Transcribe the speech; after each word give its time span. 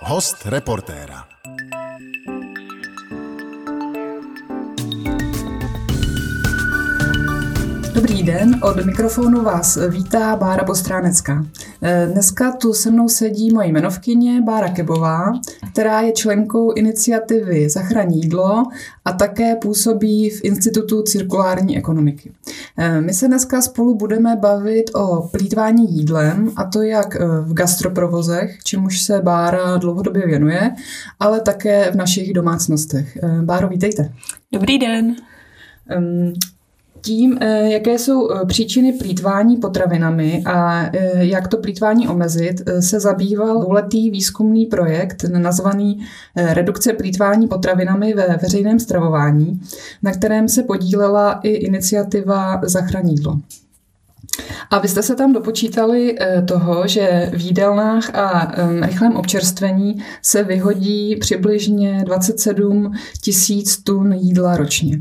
Host 0.00 0.44
reportéra. 0.44 1.26
Dobrý 7.96 8.22
den, 8.22 8.60
od 8.62 8.84
mikrofonu 8.84 9.42
vás 9.42 9.78
vítá 9.88 10.36
Bára 10.36 10.64
Postránecká. 10.64 11.46
Eh, 11.82 12.08
dneska 12.12 12.52
tu 12.52 12.72
se 12.72 12.90
mnou 12.90 13.08
sedí 13.08 13.50
moje 13.54 13.68
jmenovkyně 13.68 14.42
Bára 14.42 14.68
Kebová, 14.68 15.32
která 15.72 16.00
je 16.00 16.12
členkou 16.12 16.72
iniciativy 16.72 17.70
Zachraň 17.70 18.12
jídlo 18.12 18.64
a 19.04 19.12
také 19.12 19.56
působí 19.56 20.30
v 20.30 20.44
Institutu 20.44 21.02
cirkulární 21.02 21.78
ekonomiky. 21.78 22.32
Eh, 22.78 23.00
my 23.00 23.14
se 23.14 23.28
dneska 23.28 23.62
spolu 23.62 23.94
budeme 23.94 24.36
bavit 24.36 24.90
o 24.94 25.28
plítvání 25.28 25.96
jídlem, 25.96 26.50
a 26.56 26.64
to 26.64 26.82
jak 26.82 27.16
eh, 27.16 27.26
v 27.40 27.54
gastroprovozech, 27.54 28.58
čemuž 28.64 29.02
se 29.02 29.20
Bára 29.20 29.76
dlouhodobě 29.76 30.26
věnuje, 30.26 30.70
ale 31.20 31.40
také 31.40 31.90
v 31.90 31.94
našich 31.94 32.32
domácnostech. 32.32 33.18
Báro, 33.42 33.68
vítejte. 33.68 34.12
Dobrý 34.52 34.78
den 34.78 35.16
tím, 37.06 37.38
eh, 37.40 37.72
jaké 37.72 37.98
jsou 37.98 38.30
eh, 38.30 38.46
příčiny 38.46 38.92
plítvání 38.92 39.56
potravinami 39.56 40.42
a 40.46 40.82
eh, 40.82 41.24
jak 41.24 41.48
to 41.48 41.56
plítvání 41.56 42.08
omezit, 42.08 42.62
se 42.80 43.00
zabýval 43.00 43.60
dvouletý 43.60 44.10
výzkumný 44.10 44.66
projekt 44.66 45.24
nazvaný 45.24 46.06
Redukce 46.36 46.92
plítvání 46.92 47.48
potravinami 47.48 48.14
ve 48.14 48.38
veřejném 48.42 48.80
stravování, 48.80 49.60
na 50.02 50.12
kterém 50.12 50.48
se 50.48 50.62
podílela 50.62 51.40
i 51.42 51.48
iniciativa 51.48 52.60
Zachranídlo. 52.64 53.38
A 54.70 54.78
vy 54.78 54.88
jste 54.88 55.02
se 55.02 55.14
tam 55.14 55.32
dopočítali 55.32 56.16
toho, 56.48 56.88
že 56.88 57.30
v 57.36 57.40
jídelnách 57.40 58.14
a 58.14 58.52
rychlém 58.82 59.16
občerstvení 59.16 60.02
se 60.22 60.42
vyhodí 60.42 61.16
přibližně 61.16 62.02
27 62.06 62.92
tisíc 63.20 63.82
tun 63.82 64.12
jídla 64.12 64.56
ročně. 64.56 65.00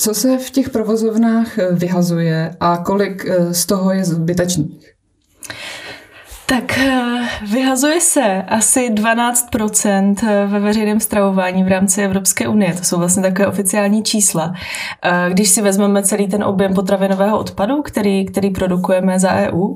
Co 0.00 0.14
se 0.14 0.38
v 0.38 0.50
těch 0.50 0.70
provozovnách 0.70 1.58
eh, 1.58 1.68
vyhazuje 1.72 2.56
a 2.60 2.76
kolik 2.76 3.26
eh, 3.26 3.54
z 3.54 3.66
toho 3.66 3.92
je 3.92 4.04
zbytečných? 4.04 4.94
Tak 6.46 6.78
eh, 6.78 7.28
vyhazuje 7.52 8.00
se 8.00 8.42
asi 8.42 8.90
12% 8.90 10.46
ve 10.46 10.60
veřejném 10.60 11.00
stravování 11.00 11.64
v 11.64 11.68
rámci 11.68 12.02
Evropské 12.02 12.48
unie. 12.48 12.74
To 12.74 12.84
jsou 12.84 12.98
vlastně 12.98 13.22
takové 13.22 13.46
oficiální 13.46 14.02
čísla. 14.02 14.54
Když 15.28 15.50
si 15.50 15.62
vezmeme 15.62 16.02
celý 16.02 16.28
ten 16.28 16.44
objem 16.44 16.74
potravinového 16.74 17.38
odpadu, 17.38 17.82
který, 17.82 18.26
který 18.26 18.50
produkujeme 18.50 19.20
za 19.20 19.34
EU, 19.34 19.74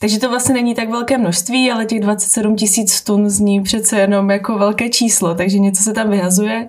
takže 0.00 0.18
to 0.18 0.28
vlastně 0.28 0.54
není 0.54 0.74
tak 0.74 0.90
velké 0.90 1.18
množství, 1.18 1.72
ale 1.72 1.86
těch 1.86 2.00
27 2.00 2.56
tisíc 2.56 3.02
tun 3.02 3.30
zní 3.30 3.62
přece 3.62 3.98
jenom 3.98 4.30
jako 4.30 4.58
velké 4.58 4.88
číslo, 4.88 5.34
takže 5.34 5.58
něco 5.58 5.82
se 5.82 5.92
tam 5.92 6.10
vyhazuje. 6.10 6.68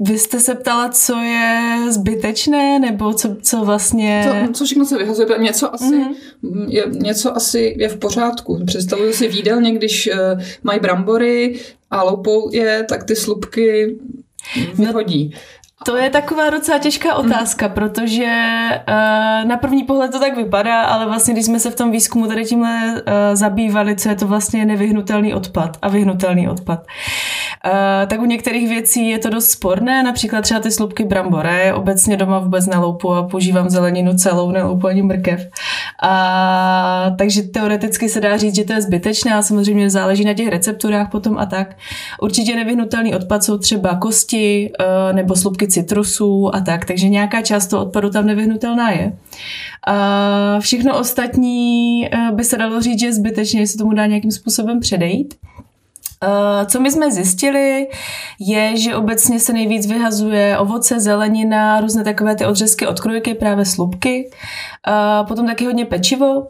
Vy 0.00 0.18
jste 0.18 0.40
se 0.40 0.54
ptala, 0.54 0.88
co 0.88 1.16
je 1.16 1.78
zbytečné, 1.88 2.78
nebo 2.78 3.12
co, 3.12 3.36
co 3.42 3.64
vlastně... 3.64 4.26
To, 4.46 4.52
co 4.52 4.64
všechno 4.64 4.84
se 4.84 4.98
vyhazuje, 4.98 5.28
něco 5.38 5.74
asi, 5.74 5.84
mm-hmm. 5.84 6.66
je, 6.68 6.84
něco 6.90 7.36
asi 7.36 7.74
je 7.78 7.88
v 7.88 7.96
pořádku. 7.96 8.64
Představuju 8.66 9.12
si 9.12 9.28
v 9.28 9.34
jídelně, 9.34 9.72
když 9.72 10.10
uh, 10.12 10.42
mají 10.62 10.80
brambory 10.80 11.60
a 11.90 12.02
loupou 12.02 12.50
je, 12.52 12.86
tak 12.88 13.04
ty 13.04 13.16
slupky 13.16 13.96
vyhodí. 14.74 15.30
No, 15.32 15.38
to 15.84 15.96
je 15.96 16.10
taková 16.10 16.50
docela 16.50 16.78
těžká 16.78 17.18
mhm. 17.18 17.26
otázka, 17.30 17.68
protože 17.68 18.24
uh, 18.88 19.48
na 19.48 19.56
první 19.56 19.84
pohled 19.84 20.10
to 20.10 20.18
tak 20.18 20.36
vypadá, 20.36 20.82
ale 20.82 21.06
vlastně 21.06 21.34
když 21.34 21.46
jsme 21.46 21.60
se 21.60 21.70
v 21.70 21.74
tom 21.74 21.90
výzkumu 21.90 22.26
tady 22.26 22.44
tímhle 22.44 22.92
uh, 22.92 23.12
zabývali, 23.34 23.96
co 23.96 24.08
je 24.08 24.14
to 24.14 24.26
vlastně 24.26 24.64
nevyhnutelný 24.64 25.34
odpad 25.34 25.76
a 25.82 25.88
vyhnutelný 25.88 26.48
odpad, 26.48 26.86
tak 28.06 28.20
u 28.20 28.24
některých 28.24 28.68
věcí 28.68 29.08
je 29.08 29.18
to 29.18 29.30
dost 29.30 29.50
sporné, 29.50 30.02
například 30.02 30.40
třeba 30.40 30.60
ty 30.60 30.70
slupky 30.70 31.04
brambore, 31.04 31.74
obecně 31.74 32.16
doma 32.16 32.38
vůbec 32.38 32.66
neloupu 32.66 33.12
a 33.12 33.22
používám 33.22 33.70
zeleninu 33.70 34.14
celou, 34.14 34.50
neloupu 34.50 34.86
ani 34.86 35.02
mrkev. 35.02 35.48
A, 36.02 37.14
takže 37.18 37.42
teoreticky 37.42 38.08
se 38.08 38.20
dá 38.20 38.36
říct, 38.36 38.54
že 38.54 38.64
to 38.64 38.72
je 38.72 38.82
zbytečné 38.82 39.34
a 39.34 39.42
samozřejmě 39.42 39.90
záleží 39.90 40.24
na 40.24 40.34
těch 40.34 40.48
recepturách 40.48 41.10
potom 41.10 41.38
a 41.38 41.46
tak. 41.46 41.76
Určitě 42.20 42.56
nevyhnutelný 42.56 43.14
odpad 43.14 43.44
jsou 43.44 43.58
třeba 43.58 43.94
kosti 43.94 44.72
uh, 44.80 45.16
nebo 45.16 45.36
slupky 45.36 45.68
citrusů 45.68 46.54
a 46.54 46.60
tak, 46.60 46.84
takže 46.84 47.08
nějaká 47.08 47.42
část 47.42 47.66
toho 47.66 47.82
odpadu 47.86 48.10
tam 48.10 48.26
nevyhnutelná 48.26 48.90
je. 48.90 49.12
A 49.86 50.60
všechno 50.60 50.98
ostatní 50.98 52.08
eh, 52.12 52.32
by 52.32 52.44
se 52.44 52.58
dalo 52.58 52.80
říct, 52.80 53.00
že 53.00 53.06
je 53.06 53.12
zbytečně, 53.12 53.60
jestli 53.60 53.78
tomu 53.78 53.92
dá 53.92 54.06
nějakým 54.06 54.30
způsobem 54.30 54.80
předejít. 54.80 55.34
Eh, 56.22 56.66
co 56.66 56.80
my 56.80 56.90
jsme 56.90 57.12
zjistili, 57.12 57.88
je, 58.38 58.76
že 58.76 58.96
obecně 58.96 59.40
se 59.40 59.52
nejvíc 59.52 59.86
vyhazuje 59.86 60.58
ovoce, 60.58 61.00
zelenina, 61.00 61.80
různé 61.80 62.04
takové 62.04 62.36
ty 62.36 62.46
odřezky, 62.46 62.86
odkrojky, 62.86 63.34
právě 63.34 63.64
slupky, 63.64 64.30
eh, 64.88 65.24
potom 65.26 65.46
taky 65.46 65.64
hodně 65.64 65.84
pečivo, 65.84 66.46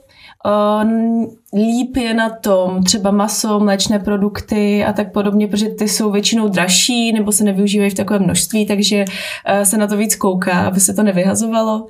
líp 1.55 1.97
je 1.97 2.15
na 2.15 2.31
tom 2.31 2.83
třeba 2.83 3.11
maso, 3.11 3.61
mléčné 3.61 3.99
produkty 3.99 4.85
a 4.85 4.93
tak 4.93 5.13
podobně, 5.13 5.49
protože 5.49 5.69
ty 5.69 5.89
jsou 5.89 6.11
většinou 6.11 6.49
dražší 6.49 7.13
nebo 7.13 7.33
se 7.33 7.45
nevyužívají 7.45 7.91
v 7.91 7.95
takovém 7.95 8.23
množství, 8.23 8.67
takže 8.67 9.05
eh, 9.47 9.65
se 9.65 9.79
na 9.79 9.87
to 9.87 9.97
víc 9.97 10.17
kouká, 10.17 10.67
aby 10.67 10.81
se 10.81 10.95
to 10.95 11.03
nevyhazovalo. 11.03 11.87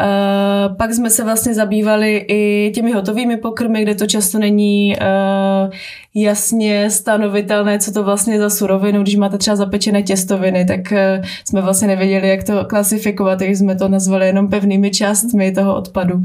Eh, 0.00 0.04
pak 0.76 0.92
jsme 0.92 1.10
se 1.10 1.24
vlastně 1.24 1.54
zabývali 1.54 2.24
i 2.28 2.72
těmi 2.74 2.92
hotovými 2.92 3.36
pokrmy, 3.36 3.82
kde 3.82 3.94
to 3.94 4.06
často 4.06 4.38
není 4.38 4.96
eh, 5.00 5.70
jasně 6.16 6.90
stanovitelné, 6.90 7.78
co 7.78 7.92
to 7.92 8.04
vlastně 8.04 8.38
za 8.38 8.50
surovinu. 8.50 9.02
Když 9.02 9.16
máte 9.16 9.38
třeba 9.38 9.56
zapečené 9.56 10.02
těstoviny, 10.02 10.64
tak 10.64 10.92
jsme 11.44 11.62
vlastně 11.62 11.88
nevěděli, 11.88 12.28
jak 12.28 12.44
to 12.44 12.64
klasifikovat, 12.64 13.38
takže 13.38 13.56
jsme 13.56 13.76
to 13.76 13.88
nazvali 13.88 14.26
jenom 14.26 14.48
pevnými 14.48 14.90
částmi 14.90 15.52
toho 15.52 15.76
odpadu. 15.76 16.22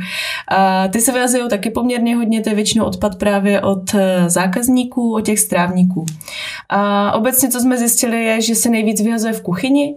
A 0.48 0.88
ty 0.88 1.02
se 1.02 1.12
vyhazují 1.12 1.50
taky 1.50 1.70
poměrně 1.70 2.16
hodně, 2.16 2.42
to 2.42 2.50
je 2.50 2.56
většinou 2.56 2.86
odpad 2.86 3.16
právě 3.16 3.62
od 3.62 3.94
eh, 3.94 4.30
zákazníků, 4.30 5.14
od 5.14 5.22
těch 5.22 5.40
strávníků. 5.40 6.06
A 6.70 7.12
obecně, 7.12 7.50
co 7.50 7.60
jsme 7.60 7.78
zjistili, 7.78 8.24
je, 8.24 8.42
že 8.42 8.56
se 8.56 8.70
nejvíc 8.70 9.02
vyhazuje 9.02 9.34
v 9.34 9.42
kuchyni, 9.42 9.96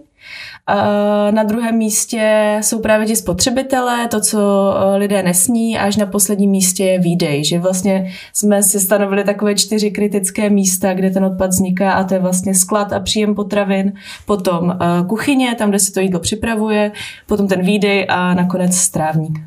na 1.31 1.43
druhém 1.43 1.77
místě 1.77 2.57
jsou 2.61 2.79
právě 2.79 3.07
ti 3.07 3.15
spotřebitelé, 3.15 4.07
to, 4.07 4.21
co 4.21 4.73
eh, 4.77 4.97
lidé 4.97 5.23
nesní, 5.23 5.77
až 5.77 5.97
na 5.97 6.05
posledním 6.05 6.51
místě 6.51 6.83
je 6.83 6.99
výdej, 6.99 7.43
že 7.43 7.59
vlastně 7.59 8.13
jsme 8.33 8.63
si 8.63 8.79
stanovili 8.79 9.23
takové 9.23 9.55
čtyři 9.55 9.91
kritické 9.91 10.49
místa, 10.49 10.93
kde 10.93 11.09
ten 11.09 11.25
odpad 11.25 11.49
vzniká 11.49 11.91
a 11.91 12.03
to 12.03 12.13
je 12.13 12.19
vlastně 12.19 12.55
sklad 12.55 12.93
a 12.93 12.99
příjem 12.99 13.35
potravin, 13.35 13.93
potom 14.25 14.71
eh, 14.71 14.77
kuchyně, 15.07 15.55
tam, 15.55 15.69
kde 15.69 15.79
se 15.79 15.93
to 15.93 15.99
jídlo 15.99 16.19
připravuje, 16.19 16.91
potom 17.27 17.47
ten 17.47 17.65
výdej 17.65 18.05
a 18.09 18.33
nakonec 18.33 18.75
strávník. 18.75 19.39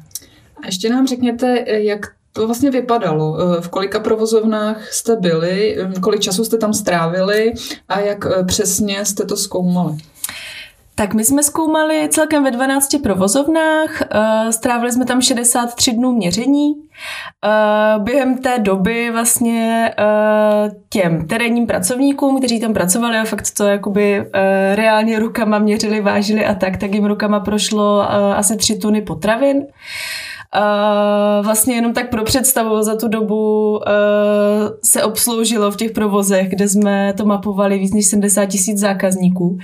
A 0.63 0.67
ještě 0.67 0.89
nám 0.89 1.07
řekněte, 1.07 1.65
jak 1.69 2.01
to 2.39 2.47
vlastně 2.47 2.71
vypadalo? 2.71 3.39
Eh, 3.41 3.61
v 3.61 3.69
kolika 3.69 4.01
provozovnách 4.01 4.93
jste 4.93 5.17
byli, 5.17 5.79
eh, 5.81 6.01
kolik 6.01 6.21
času 6.21 6.45
jste 6.45 6.57
tam 6.57 6.75
strávili 6.75 7.53
a 7.89 8.01
jak 8.01 8.27
eh, 8.27 8.45
přesně 8.45 9.05
jste 9.05 9.25
to 9.25 9.37
zkoumali? 9.37 9.93
Tak 10.99 11.15
my 11.15 11.25
jsme 11.25 11.43
zkoumali 11.43 12.09
celkem 12.11 12.45
ve 12.45 12.51
12 12.51 12.97
provozovnách, 13.03 14.03
strávili 14.51 14.93
jsme 14.93 15.05
tam 15.05 15.21
63 15.21 15.93
dnů 15.93 16.13
měření. 16.13 16.73
Během 17.99 18.39
té 18.39 18.59
doby 18.59 19.11
vlastně 19.11 19.91
těm 20.89 21.27
terénním 21.27 21.67
pracovníkům, 21.67 22.39
kteří 22.39 22.61
tam 22.61 22.73
pracovali 22.73 23.19
a 23.19 23.25
fakt 23.25 23.55
to 23.57 23.65
jakoby 23.65 24.27
reálně 24.75 25.19
rukama 25.19 25.59
měřili, 25.59 26.01
vážili 26.01 26.47
a 26.47 26.55
tak, 26.55 26.77
tak 26.77 26.95
jim 26.95 27.05
rukama 27.05 27.41
prošlo 27.41 28.11
asi 28.37 28.57
3 28.57 28.79
tuny 28.79 29.03
potravin. 29.03 29.67
Uh, 30.57 31.45
vlastně 31.45 31.75
jenom 31.75 31.93
tak 31.93 32.11
pro 32.11 32.25
představu 32.25 32.83
za 32.83 32.97
tu 32.97 33.09
dobu 33.09 33.71
uh, 33.77 33.83
se 34.85 35.03
obsloužilo 35.03 35.71
v 35.71 35.77
těch 35.77 35.91
provozech, 35.91 36.49
kde 36.49 36.69
jsme 36.69 37.13
to 37.17 37.25
mapovali 37.25 37.79
víc 37.79 37.95
než 37.95 38.07
70 38.07 38.47
tisíc 38.47 38.79
zákazníků 38.79 39.59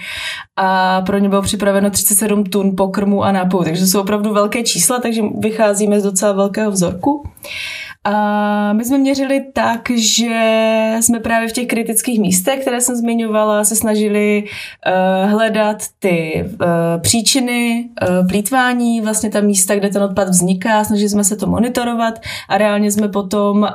a 0.56 1.00
pro 1.00 1.18
ně 1.18 1.28
bylo 1.28 1.42
připraveno 1.42 1.90
37 1.90 2.44
tun 2.44 2.76
pokrmu 2.76 3.22
a 3.22 3.32
nápojů, 3.32 3.64
takže 3.64 3.82
to 3.82 3.86
jsou 3.86 4.00
opravdu 4.00 4.32
velké 4.32 4.62
čísla, 4.62 4.98
takže 5.00 5.22
vycházíme 5.38 6.00
z 6.00 6.02
docela 6.02 6.32
velkého 6.32 6.70
vzorku. 6.70 7.28
A 8.04 8.72
my 8.72 8.84
jsme 8.84 8.98
měřili 8.98 9.44
tak, 9.52 9.90
že 9.90 10.96
jsme 11.00 11.20
právě 11.20 11.48
v 11.48 11.52
těch 11.52 11.66
kritických 11.66 12.20
místech, 12.20 12.60
které 12.60 12.80
jsem 12.80 12.96
zmiňovala, 12.96 13.64
se 13.64 13.76
snažili 13.76 14.44
uh, 14.44 15.30
hledat 15.30 15.76
ty 15.98 16.44
uh, 16.44 16.58
příčiny 17.00 17.88
uh, 18.02 18.28
plítvání, 18.28 19.00
vlastně 19.00 19.30
ta 19.30 19.40
místa, 19.40 19.74
kde 19.76 19.88
ten 19.88 20.02
odpad 20.02 20.28
vzniká, 20.28 20.84
snažili 20.84 21.08
jsme 21.08 21.24
se 21.24 21.36
to 21.36 21.46
monitorovat 21.46 22.20
a 22.48 22.58
reálně 22.58 22.92
jsme 22.92 23.08
potom 23.08 23.62
uh, 23.62 23.68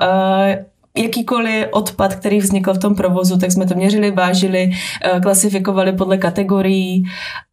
jakýkoliv 0.99 1.65
odpad, 1.71 2.15
který 2.15 2.39
vznikl 2.39 2.73
v 2.73 2.79
tom 2.79 2.95
provozu, 2.95 3.37
tak 3.37 3.51
jsme 3.51 3.65
to 3.65 3.75
měřili, 3.75 4.11
vážili, 4.11 4.71
eh, 5.03 5.19
klasifikovali 5.19 5.93
podle 5.93 6.17
kategorií 6.17 7.03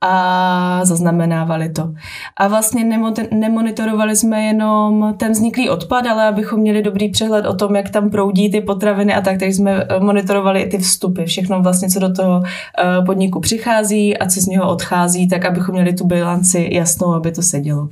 a 0.00 0.80
zaznamenávali 0.84 1.68
to. 1.68 1.92
A 2.36 2.48
vlastně 2.48 3.00
nemonitorovali 3.30 4.16
jsme 4.16 4.42
jenom 4.42 5.14
ten 5.18 5.32
vzniklý 5.32 5.70
odpad, 5.70 6.06
ale 6.06 6.28
abychom 6.28 6.60
měli 6.60 6.82
dobrý 6.82 7.08
přehled 7.08 7.46
o 7.46 7.54
tom, 7.54 7.76
jak 7.76 7.90
tam 7.90 8.10
proudí 8.10 8.50
ty 8.50 8.60
potraviny 8.60 9.14
a 9.14 9.20
tak, 9.20 9.38
tak 9.38 9.48
jsme 9.48 9.72
eh, 9.72 10.00
monitorovali 10.00 10.60
i 10.60 10.68
ty 10.68 10.78
vstupy, 10.78 11.24
všechno 11.24 11.62
vlastně, 11.62 11.88
co 11.88 12.00
do 12.00 12.12
toho 12.12 12.42
eh, 12.44 13.02
podniku 13.06 13.40
přichází 13.40 14.18
a 14.18 14.28
co 14.28 14.40
z 14.40 14.46
něho 14.46 14.70
odchází, 14.70 15.28
tak 15.28 15.44
abychom 15.44 15.74
měli 15.74 15.92
tu 15.94 16.06
bilanci 16.06 16.68
jasnou, 16.72 17.14
aby 17.14 17.32
to 17.32 17.42
sedělo. 17.42 17.88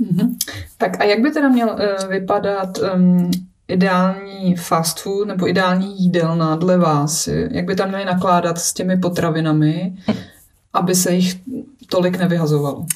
Mm-hmm. 0.00 0.36
Tak 0.78 1.00
a 1.00 1.04
jak 1.04 1.20
by 1.20 1.30
teda 1.30 1.48
měl 1.48 1.68
uh, 1.68 2.10
vypadat 2.10 2.78
um, 2.94 3.30
ideální 3.72 4.56
fast 4.56 5.00
food 5.00 5.28
nebo 5.28 5.48
ideální 5.48 6.02
jídelna 6.02 6.56
dle 6.56 6.78
vás? 6.78 7.28
Jak 7.50 7.64
by 7.64 7.74
tam 7.74 7.88
měli 7.88 8.04
nakládat 8.04 8.58
s 8.58 8.72
těmi 8.72 8.96
potravinami, 8.96 9.92
aby 10.72 10.94
se 10.94 11.14
jich 11.14 11.40
tolik 11.88 12.18
nevyhazovalo? 12.18 12.86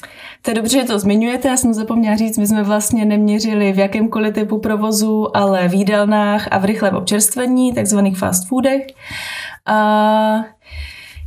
To 0.41 0.51
je 0.51 0.55
dobře, 0.55 0.79
že 0.79 0.87
to 0.87 0.99
zmiňujete, 0.99 1.47
já 1.47 1.57
jsem 1.57 1.73
zapomněla 1.73 2.15
říct, 2.15 2.37
my 2.37 2.47
jsme 2.47 2.63
vlastně 2.63 3.05
neměřili 3.05 3.73
v 3.73 3.79
jakémkoliv 3.79 4.33
typu 4.33 4.59
provozu, 4.59 5.37
ale 5.37 5.67
v 5.67 5.73
jídelnách 5.73 6.47
a 6.51 6.57
v 6.57 6.65
rychlém 6.65 6.95
občerstvení, 6.95 7.73
takzvaných 7.73 8.17
fast 8.17 8.47
foodech. 8.47 8.81
A 9.65 10.45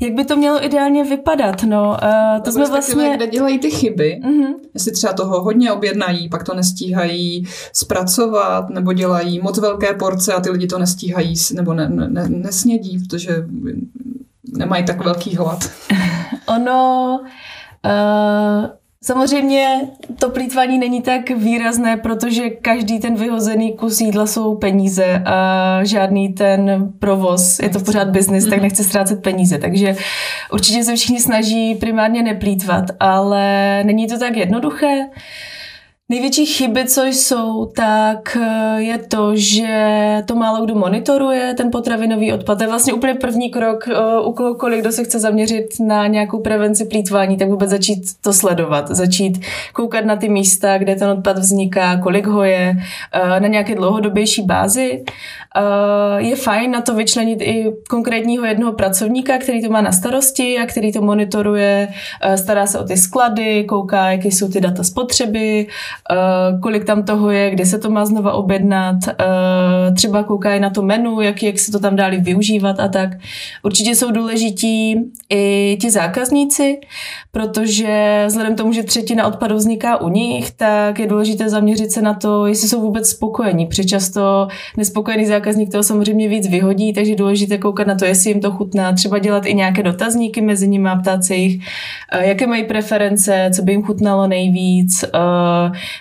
jak 0.00 0.12
by 0.12 0.25
to 0.25 0.37
mělo 0.37 0.64
ideálně 0.64 1.05
vypadat? 1.05 1.62
No, 1.62 1.97
uh, 2.02 2.43
to 2.43 2.52
jsme 2.52 2.69
vlastně... 2.69 3.12
Kde 3.17 3.26
dělají 3.26 3.58
ty 3.58 3.70
chyby, 3.70 4.20
uh-huh. 4.25 4.55
jestli 4.75 4.93
třeba 4.93 5.12
toho 5.12 5.43
hodně 5.43 5.73
objednají, 5.73 6.29
pak 6.29 6.44
to 6.44 6.55
nestíhají 6.55 7.47
zpracovat, 7.73 8.70
nebo 8.70 8.93
dělají 8.93 9.41
moc 9.41 9.58
velké 9.58 9.94
porce 9.94 10.32
a 10.32 10.41
ty 10.41 10.50
lidi 10.50 10.67
to 10.67 10.79
nestíhají, 10.79 11.35
nebo 11.55 11.75
ne, 11.75 11.88
ne, 11.88 12.29
nesnědí, 12.29 12.99
protože 12.99 13.47
nemají 14.56 14.85
tak 14.85 15.05
velký 15.05 15.37
hlad. 15.37 15.70
ono... 16.46 17.20
Uh, 17.85 18.80
Samozřejmě 19.05 19.81
to 20.19 20.31
plítvání 20.31 20.79
není 20.79 21.02
tak 21.02 21.31
výrazné, 21.31 21.97
protože 21.97 22.50
každý 22.50 22.99
ten 22.99 23.14
vyhozený 23.14 23.76
kus 23.76 24.00
jídla 24.00 24.26
jsou 24.26 24.55
peníze 24.55 25.23
a 25.25 25.81
žádný 25.85 26.29
ten 26.29 26.93
provoz, 26.99 27.58
je 27.58 27.69
to 27.69 27.81
pořád 27.81 28.08
biznis, 28.08 28.44
tak 28.44 28.52
mhm. 28.52 28.62
nechce 28.62 28.85
ztrácet 28.85 29.23
peníze. 29.23 29.58
Takže 29.58 29.97
určitě 30.52 30.85
se 30.85 30.97
všichni 30.97 31.20
snaží 31.20 31.75
primárně 31.75 32.23
neplítvat, 32.23 32.85
ale 33.00 33.44
není 33.85 34.06
to 34.06 34.19
tak 34.19 34.37
jednoduché. 34.37 35.06
Největší 36.10 36.46
chyby, 36.46 36.84
co 36.84 37.04
jsou, 37.04 37.66
tak 37.66 38.36
eh, 38.40 38.82
je 38.82 38.98
to, 38.98 39.36
že 39.36 40.22
to 40.26 40.34
málo 40.34 40.64
kdo 40.64 40.74
monitoruje, 40.74 41.54
ten 41.56 41.70
potravinový 41.70 42.32
odpad. 42.32 42.58
To 42.58 42.64
je 42.64 42.68
vlastně 42.68 42.92
úplně 42.92 43.14
první 43.14 43.50
krok 43.50 43.88
eh, 43.88 44.20
u 44.24 44.32
kohokoliv, 44.32 44.80
kdo 44.80 44.92
se 44.92 45.04
chce 45.04 45.20
zaměřit 45.20 45.66
na 45.80 46.06
nějakou 46.06 46.40
prevenci 46.40 46.84
plítvání, 46.84 47.36
tak 47.36 47.48
vůbec 47.48 47.70
začít 47.70 48.02
to 48.20 48.32
sledovat, 48.32 48.88
začít 48.88 49.40
koukat 49.72 50.04
na 50.04 50.16
ty 50.16 50.28
místa, 50.28 50.78
kde 50.78 50.94
ten 50.94 51.08
odpad 51.08 51.38
vzniká, 51.38 51.96
kolik 51.96 52.26
ho 52.26 52.44
je, 52.44 52.76
eh, 53.12 53.40
na 53.40 53.48
nějaké 53.48 53.74
dlouhodobější 53.74 54.42
bázi. 54.42 55.04
Je 56.16 56.36
fajn 56.36 56.70
na 56.70 56.80
to 56.80 56.94
vyčlenit 56.94 57.42
i 57.42 57.72
konkrétního 57.88 58.44
jednoho 58.44 58.72
pracovníka, 58.72 59.38
který 59.38 59.62
to 59.62 59.70
má 59.70 59.80
na 59.80 59.92
starosti 59.92 60.58
a 60.58 60.66
který 60.66 60.92
to 60.92 61.02
monitoruje, 61.02 61.88
stará 62.36 62.66
se 62.66 62.78
o 62.78 62.84
ty 62.84 62.96
sklady, 62.96 63.64
kouká, 63.64 64.10
jaké 64.10 64.28
jsou 64.28 64.48
ty 64.48 64.60
data 64.60 64.84
spotřeby, 64.84 65.66
Eh, 66.12 66.58
kolik 66.62 66.85
tam 66.85 67.02
toho 67.02 67.31
je, 67.31 67.50
kdy 67.50 67.67
se 67.67 67.79
to 67.79 67.91
má 67.91 68.05
znova 68.05 68.32
objednat, 68.32 68.97
eh, 69.08 69.93
třeba 69.94 70.23
koukají 70.23 70.61
na 70.61 70.70
to 70.70 70.82
menu, 70.82 71.20
jak, 71.20 71.43
jak 71.43 71.58
se 71.58 71.73
to 71.73 71.79
tam 71.79 71.97
dáli 71.97 72.20
využívat 72.20 72.81
a 72.81 72.88
tak. 72.88 73.11
Určitě 73.62 73.94
jsou 73.94 74.11
důležití 74.11 74.97
i 75.31 75.76
ti 75.81 75.91
zákazníci, 75.91 76.81
protože 77.32 78.25
vzhledem 78.26 78.56
tomu, 78.56 78.73
že 78.73 78.82
třetina 78.82 79.26
odpadu 79.26 79.56
vzniká 79.56 80.00
u 80.00 80.08
nich, 80.08 80.50
tak 80.50 80.99
je 80.99 81.06
důležité 81.06 81.49
zaměřit 81.49 81.93
se 81.93 82.03
na 82.03 82.14
to, 82.14 82.46
jestli 82.46 82.69
jsou 82.69 82.81
vůbec 82.81 83.08
spokojení. 83.08 83.67
Přečasto 83.67 84.49
nespokojený 84.76 85.26
zákazník 85.26 85.73
toho 85.73 85.82
samozřejmě 85.82 86.29
víc 86.29 86.49
vyhodí, 86.49 86.93
takže 86.93 87.12
je 87.12 87.17
důležité 87.17 87.58
koukat 87.58 87.87
na 87.87 87.94
to, 87.94 88.05
jestli 88.05 88.31
jim 88.31 88.41
to 88.41 88.50
chutná, 88.50 88.93
třeba 88.93 89.19
dělat 89.19 89.46
i 89.46 89.55
nějaké 89.55 89.82
dotazníky 89.82 90.41
mezi 90.41 90.69
nimi 90.69 90.88
a 90.88 90.96
ptát 90.96 91.25
se 91.25 91.35
jich, 91.35 91.62
eh, 92.12 92.29
jaké 92.29 92.46
mají 92.46 92.64
preference, 92.64 93.50
co 93.55 93.62
by 93.62 93.73
jim 93.73 93.82
chutnalo 93.82 94.26
nejvíc, 94.26 95.05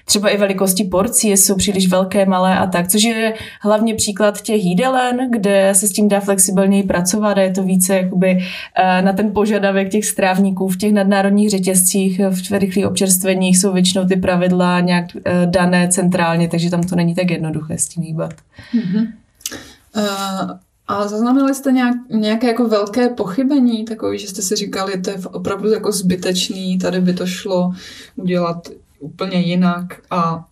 třeba 0.05 0.29
i 0.29 0.37
velikosti 0.37 0.83
porcí, 0.83 1.29
jsou 1.29 1.55
příliš 1.55 1.87
velké, 1.87 2.25
malé 2.25 2.59
a 2.59 2.67
tak, 2.67 2.87
což 2.87 3.03
je 3.03 3.33
hlavně 3.61 3.95
příklad 3.95 4.41
těch 4.41 4.63
jídelen, 4.63 5.31
kde 5.31 5.69
se 5.75 5.87
s 5.87 5.91
tím 5.91 6.07
dá 6.07 6.19
flexibilněji 6.19 6.83
pracovat 6.83 7.37
a 7.37 7.41
je 7.41 7.51
to 7.51 7.63
více 7.63 7.95
jakoby 7.95 8.37
eh, 8.75 9.01
na 9.01 9.13
ten 9.13 9.33
požadavek 9.33 9.89
těch 9.89 10.05
strávníků 10.05 10.67
v 10.67 10.77
těch 10.77 10.93
nadnárodních 10.93 11.49
řetězcích, 11.49 12.21
v 12.29 12.51
rychlých 12.51 12.87
občerstveních 12.87 13.57
jsou 13.57 13.73
většinou 13.73 14.05
ty 14.05 14.15
pravidla 14.15 14.79
nějak 14.79 15.05
eh, 15.25 15.45
dané 15.45 15.87
centrálně, 15.87 16.47
takže 16.47 16.69
tam 16.69 16.83
to 16.83 16.95
není 16.95 17.15
tak 17.15 17.31
jednoduché 17.31 17.77
s 17.77 17.87
tím 17.87 18.03
hýbat. 18.03 18.33
Mm-hmm. 18.73 19.07
Uh... 19.95 20.51
A 20.89 21.07
zaznamenali 21.07 21.55
jste 21.55 21.71
nějak, 21.71 21.95
nějaké 22.09 22.47
jako 22.47 22.67
velké 22.67 23.09
pochybení, 23.09 23.85
takové, 23.85 24.17
že 24.17 24.27
jste 24.27 24.41
si 24.41 24.55
říkali, 24.55 25.01
to 25.01 25.09
je 25.09 25.17
opravdu 25.31 25.71
jako 25.71 25.91
zbytečný, 25.91 26.77
tady 26.77 27.01
by 27.01 27.13
to 27.13 27.25
šlo 27.25 27.73
udělat 28.15 28.69
úplně 28.99 29.37
jinak 29.39 30.01
a 30.11 30.45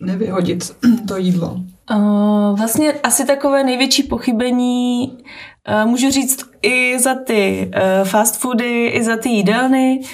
nevyhodit 0.00 0.76
to 1.08 1.16
jídlo? 1.16 1.60
Uh, 1.90 2.58
vlastně 2.58 2.92
asi 2.92 3.26
takové 3.26 3.64
největší 3.64 4.02
pochybení 4.02 5.08
uh, 5.08 5.90
můžu 5.90 6.10
říct 6.10 6.50
i 6.62 6.98
za 6.98 7.14
ty 7.14 7.70
uh, 7.74 8.08
fast 8.08 8.40
foody, 8.40 8.86
i 8.86 9.04
za 9.04 9.16
ty 9.16 9.28
jídelny. 9.28 10.00
Uh, 10.00 10.06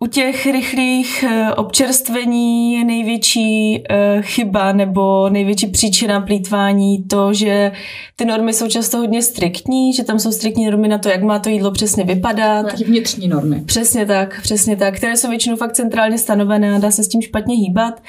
u 0.00 0.06
těch 0.06 0.46
rychlých 0.46 1.24
eh, 1.28 1.54
občerstvení 1.54 2.74
je 2.74 2.84
největší 2.84 3.82
eh, 3.90 4.22
chyba 4.22 4.72
nebo 4.72 5.28
největší 5.28 5.66
příčina 5.66 6.20
plítvání 6.20 7.04
to, 7.04 7.32
že 7.34 7.72
ty 8.16 8.24
normy 8.24 8.52
jsou 8.52 8.68
často 8.68 8.98
hodně 8.98 9.22
striktní, 9.22 9.92
že 9.92 10.04
tam 10.04 10.18
jsou 10.18 10.32
striktní 10.32 10.64
normy 10.64 10.88
na 10.88 10.98
to, 10.98 11.08
jak 11.08 11.22
má 11.22 11.38
to 11.38 11.48
jídlo 11.48 11.70
přesně 11.70 12.04
vypadat. 12.04 12.62
Nějaký 12.62 12.84
vnitřní 12.84 13.28
normy. 13.28 13.62
Přesně 13.66 14.06
tak, 14.06 14.42
přesně 14.42 14.76
tak, 14.76 14.96
které 14.96 15.16
jsou 15.16 15.28
většinou 15.28 15.56
fakt 15.56 15.72
centrálně 15.72 16.18
stanovené 16.18 16.74
a 16.74 16.78
dá 16.78 16.90
se 16.90 17.04
s 17.04 17.08
tím 17.08 17.22
špatně 17.22 17.56
hýbat. 17.56 18.02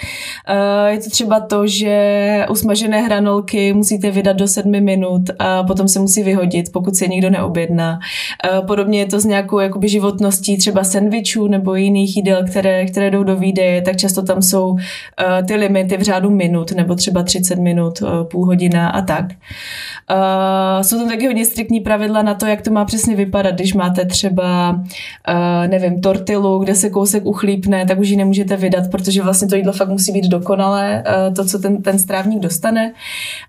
Eh, 0.48 0.92
je 0.92 0.98
to 1.00 1.10
třeba 1.10 1.40
to, 1.40 1.68
že 1.68 2.46
usmažené 2.52 3.02
hranolky 3.02 3.74
musíte 3.74 4.12
vydat 4.12 4.38
do 4.38 4.48
sedmi 4.48 4.82
minut 4.82 5.22
a 5.40 5.64
potom 5.64 5.88
se 5.88 6.00
musí 6.00 6.24
vyhodit, 6.24 6.72
pokud 6.72 6.96
se 6.96 7.08
někdo 7.08 7.30
neobjedná. 7.30 8.00
Podobně 8.68 9.00
je 9.00 9.06
to 9.06 9.20
s 9.20 9.26
nějakou 9.26 9.60
jakoby 9.60 9.90
životností 9.90 10.58
třeba 10.58 10.84
sendvičů 10.84 11.48
nebo 11.48 11.79
jiných 11.80 12.16
jídel, 12.18 12.46
které, 12.48 12.86
které 12.86 13.12
jdou 13.12 13.24
do 13.24 13.36
výdeje, 13.36 13.82
tak 13.82 13.98
často 13.98 14.22
tam 14.22 14.42
jsou 14.42 14.70
uh, 14.70 14.80
ty 15.48 15.56
limity 15.56 15.98
v 15.98 16.02
řádu 16.02 16.30
minut, 16.30 16.72
nebo 16.72 16.96
třeba 16.96 17.24
30 17.24 17.60
minut, 17.60 18.02
uh, 18.02 18.24
půl 18.24 18.46
hodina 18.46 18.90
a 18.90 19.02
tak. 19.02 19.26
Uh, 19.26 20.82
jsou 20.82 20.98
tam 20.98 21.10
taky 21.10 21.28
hodně 21.28 21.46
striktní 21.46 21.80
pravidla 21.80 22.22
na 22.22 22.34
to, 22.34 22.46
jak 22.46 22.62
to 22.62 22.72
má 22.72 22.86
přesně 22.86 23.16
vypadat. 23.16 23.56
Když 23.56 23.74
máte 23.74 24.06
třeba, 24.06 24.72
uh, 24.72 25.68
nevím, 25.68 26.02
tortilu, 26.02 26.60
kde 26.60 26.76
se 26.76 26.90
kousek 26.90 27.26
uchlípne, 27.26 27.86
tak 27.86 28.00
už 28.00 28.10
ji 28.10 28.18
nemůžete 28.18 28.58
vydat, 28.58 28.92
protože 28.92 29.22
vlastně 29.22 29.48
to 29.48 29.56
jídlo 29.56 29.74
fakt 29.74 29.90
musí 29.90 30.12
být 30.12 30.28
dokonalé, 30.28 31.04
uh, 31.08 31.34
to, 31.34 31.46
co 31.46 31.60
ten, 31.60 31.82
ten 31.82 32.00
strávník 32.00 32.40
dostane. 32.40 32.94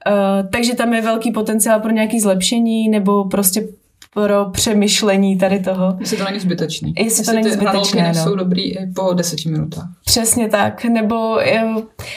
Uh, 0.06 0.50
takže 0.50 0.74
tam 0.74 0.94
je 0.94 1.02
velký 1.02 1.30
potenciál 1.30 1.80
pro 1.80 1.90
nějaké 1.90 2.20
zlepšení 2.20 2.88
nebo 2.88 3.24
prostě 3.24 3.79
pro 4.14 4.50
přemýšlení 4.50 5.38
tady 5.38 5.60
toho. 5.60 5.96
Jestli 6.00 6.16
to 6.16 6.24
není 6.24 6.40
zbytečný. 6.40 6.94
Jestli, 6.98 7.04
Jestli 7.04 7.24
to 7.24 7.32
není 7.32 7.50
zbytečné, 7.50 8.12
no. 8.16 8.24
jsou 8.24 8.34
dobrý 8.34 8.62
i 8.62 8.86
po 8.94 9.12
deseti 9.12 9.48
minutách. 9.48 9.88
Přesně 10.04 10.48
tak. 10.48 10.84
Nebo 10.84 11.38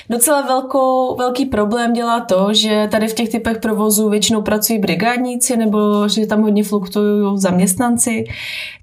docela 0.10 0.42
velkou, 0.42 1.16
velký 1.16 1.46
problém 1.46 1.94
dělá 1.94 2.20
to, 2.20 2.54
že 2.54 2.88
tady 2.92 3.08
v 3.08 3.14
těch 3.14 3.30
typech 3.30 3.58
provozů 3.58 4.10
většinou 4.10 4.42
pracují 4.42 4.80
brigádníci 4.80 5.58
nebo 5.58 6.08
že 6.08 6.28
tam 6.28 6.42
hodně 6.42 6.64
fluktuují 6.64 7.38
zaměstnanci. 7.40 8.24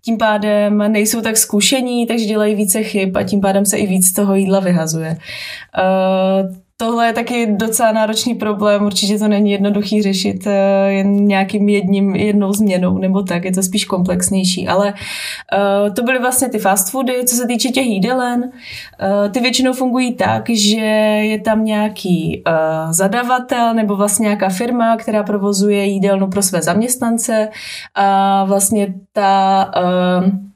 Tím 0.04 0.18
pádem 0.18 0.78
nejsou 0.78 1.20
tak 1.20 1.36
zkušení, 1.36 2.06
takže 2.06 2.24
dělají 2.24 2.54
více 2.54 2.82
chyb 2.82 3.16
a 3.16 3.22
tím 3.22 3.40
pádem 3.40 3.66
se 3.66 3.76
i 3.76 3.86
víc 3.86 4.12
toho 4.12 4.34
jídla 4.34 4.60
vyhazuje. 4.60 5.16
Uh, 5.78 6.56
Tohle 6.80 7.06
je 7.06 7.12
taky 7.12 7.46
docela 7.46 7.92
náročný 7.92 8.34
problém, 8.34 8.82
určitě 8.82 9.18
to 9.18 9.28
není 9.28 9.50
jednoduchý 9.50 10.02
řešit 10.02 10.46
eh, 10.46 10.92
jen 10.92 11.26
nějakým 11.26 11.68
jedním, 11.68 12.14
jednou 12.14 12.52
změnou 12.52 12.98
nebo 12.98 13.22
tak, 13.22 13.44
je 13.44 13.52
to 13.52 13.62
spíš 13.62 13.84
komplexnější, 13.84 14.68
ale 14.68 14.92
uh, 14.92 15.94
to 15.94 16.02
byly 16.02 16.18
vlastně 16.18 16.48
ty 16.48 16.58
fast 16.58 16.90
foody, 16.90 17.24
co 17.24 17.36
se 17.36 17.46
týče 17.46 17.68
těch 17.68 17.86
jídelen, 17.86 18.42
uh, 18.42 19.32
ty 19.32 19.40
většinou 19.40 19.72
fungují 19.72 20.14
tak, 20.14 20.50
že 20.50 20.80
je 21.20 21.40
tam 21.40 21.64
nějaký 21.64 22.42
uh, 22.46 22.92
zadavatel 22.92 23.74
nebo 23.74 23.96
vlastně 23.96 24.24
nějaká 24.24 24.48
firma, 24.48 24.96
která 24.96 25.22
provozuje 25.22 25.84
jídelnu 25.84 26.26
pro 26.26 26.42
své 26.42 26.62
zaměstnance 26.62 27.48
a 27.94 28.44
vlastně 28.44 28.94
ta 29.12 29.72
uh, 30.22 30.49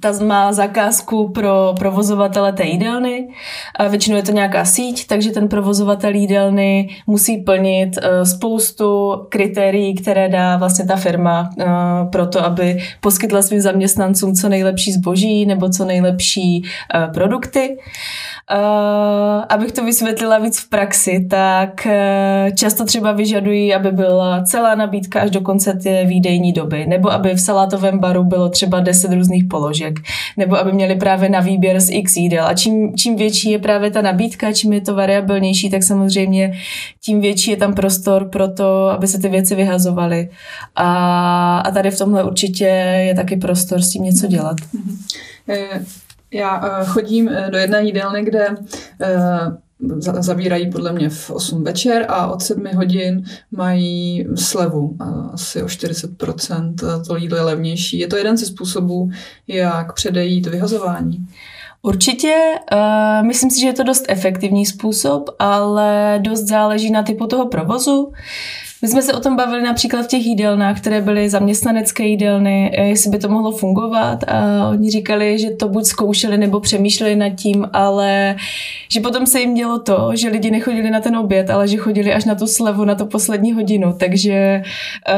ta 0.00 0.12
má 0.24 0.52
zakázku 0.52 1.28
pro 1.28 1.74
provozovatele 1.78 2.52
té 2.52 2.64
jídelny. 2.64 3.28
A 3.76 3.88
většinou 3.88 4.16
je 4.16 4.22
to 4.22 4.32
nějaká 4.32 4.64
síť, 4.64 5.06
takže 5.06 5.30
ten 5.30 5.48
provozovatel 5.48 6.14
jídelny 6.14 6.88
musí 7.06 7.36
plnit 7.36 7.96
uh, 7.96 8.22
spoustu 8.22 9.16
kritérií, 9.28 9.94
které 9.94 10.28
dá 10.28 10.56
vlastně 10.56 10.86
ta 10.86 10.96
firma 10.96 11.50
uh, 11.56 11.64
pro 12.10 12.26
to, 12.26 12.44
aby 12.44 12.78
poskytla 13.00 13.42
svým 13.42 13.60
zaměstnancům 13.60 14.34
co 14.34 14.48
nejlepší 14.48 14.92
zboží 14.92 15.46
nebo 15.46 15.68
co 15.68 15.84
nejlepší 15.84 16.62
uh, 16.62 17.12
produkty. 17.12 17.78
Uh, 18.50 19.44
abych 19.48 19.72
to 19.72 19.84
vysvětlila 19.84 20.38
víc 20.38 20.58
v 20.58 20.68
praxi, 20.68 21.26
tak 21.30 21.86
uh, 21.86 22.54
často 22.54 22.84
třeba 22.84 23.12
vyžadují, 23.12 23.74
aby 23.74 23.92
byla 23.92 24.42
celá 24.42 24.74
nabídka 24.74 25.20
až 25.20 25.30
do 25.30 25.40
konce 25.40 25.72
té 25.72 26.04
výdejní 26.04 26.52
doby, 26.52 26.86
nebo 26.86 27.12
aby 27.12 27.34
v 27.34 27.40
salátovém 27.40 27.98
baru 27.98 28.24
bylo 28.24 28.48
třeba 28.48 28.80
10 28.80 29.12
různých 29.12 29.44
položek, 29.44 29.94
nebo 30.36 30.56
aby 30.56 30.72
měli 30.72 30.96
právě 30.96 31.28
na 31.28 31.40
výběr 31.40 31.80
z 31.80 31.90
x 31.90 32.16
jídel. 32.16 32.46
A 32.46 32.54
čím, 32.54 32.96
čím 32.96 33.16
větší 33.16 33.50
je 33.50 33.58
právě 33.58 33.90
ta 33.90 34.02
nabídka, 34.02 34.52
čím 34.52 34.72
je 34.72 34.80
to 34.80 34.94
variabilnější, 34.94 35.70
tak 35.70 35.82
samozřejmě 35.82 36.52
tím 37.04 37.20
větší 37.20 37.50
je 37.50 37.56
tam 37.56 37.74
prostor 37.74 38.28
pro 38.28 38.48
to, 38.48 38.88
aby 38.88 39.06
se 39.06 39.18
ty 39.18 39.28
věci 39.28 39.54
vyhazovaly. 39.54 40.28
A, 40.76 41.58
a 41.58 41.70
tady 41.70 41.90
v 41.90 41.98
tomhle 41.98 42.24
určitě 42.24 42.64
je 43.06 43.14
taky 43.14 43.36
prostor 43.36 43.82
s 43.82 43.90
tím 43.90 44.02
něco 44.02 44.26
dělat. 44.26 44.56
Mm-hmm. 44.60 46.07
Já 46.30 46.80
uh, 46.80 46.86
chodím 46.86 47.26
uh, 47.26 47.50
do 47.50 47.58
jedné 47.58 47.84
jídelny, 47.84 48.24
kde 48.24 48.48
uh, 48.48 48.56
zavírají 50.18 50.70
podle 50.70 50.92
mě 50.92 51.08
v 51.08 51.30
8 51.30 51.64
večer 51.64 52.06
a 52.08 52.26
od 52.26 52.42
7 52.42 52.64
hodin 52.74 53.24
mají 53.50 54.26
slevu 54.34 54.96
asi 55.32 55.62
o 55.62 55.66
40%. 55.66 56.74
To 57.06 57.16
jídlo 57.16 57.38
je 57.38 57.42
levnější. 57.42 57.98
Je 57.98 58.06
to 58.06 58.16
jeden 58.16 58.36
ze 58.36 58.46
způsobů, 58.46 59.10
jak 59.48 59.92
předejít 59.92 60.46
vyhazování. 60.46 61.26
Určitě, 61.82 62.34
uh, 62.72 63.26
myslím 63.26 63.50
si, 63.50 63.60
že 63.60 63.66
je 63.66 63.72
to 63.72 63.82
dost 63.82 64.04
efektivní 64.08 64.66
způsob, 64.66 65.30
ale 65.38 66.18
dost 66.22 66.48
záleží 66.48 66.90
na 66.90 67.02
typu 67.02 67.26
toho 67.26 67.48
provozu. 67.48 68.12
My 68.82 68.88
jsme 68.88 69.02
se 69.02 69.12
o 69.12 69.20
tom 69.20 69.36
bavili 69.36 69.62
například 69.62 70.02
v 70.02 70.06
těch 70.06 70.26
jídelnách, 70.26 70.80
které 70.80 71.00
byly 71.00 71.30
zaměstnanecké 71.30 72.06
jídelny, 72.06 72.70
eh, 72.74 72.84
jestli 72.84 73.10
by 73.10 73.18
to 73.18 73.28
mohlo 73.28 73.52
fungovat. 73.52 74.24
A 74.28 74.68
oni 74.68 74.90
říkali, 74.90 75.38
že 75.38 75.50
to 75.50 75.68
buď 75.68 75.84
zkoušeli 75.84 76.38
nebo 76.38 76.60
přemýšleli 76.60 77.16
nad 77.16 77.30
tím, 77.30 77.68
ale 77.72 78.36
že 78.92 79.00
potom 79.00 79.26
se 79.26 79.40
jim 79.40 79.54
dělo 79.54 79.78
to, 79.78 80.10
že 80.14 80.28
lidi 80.28 80.50
nechodili 80.50 80.90
na 80.90 81.00
ten 81.00 81.16
oběd, 81.16 81.50
ale 81.50 81.68
že 81.68 81.76
chodili 81.76 82.12
až 82.12 82.24
na 82.24 82.34
tu 82.34 82.46
slevu, 82.46 82.84
na 82.84 82.94
tu 82.94 83.06
poslední 83.06 83.52
hodinu, 83.52 83.92
takže, 83.92 84.62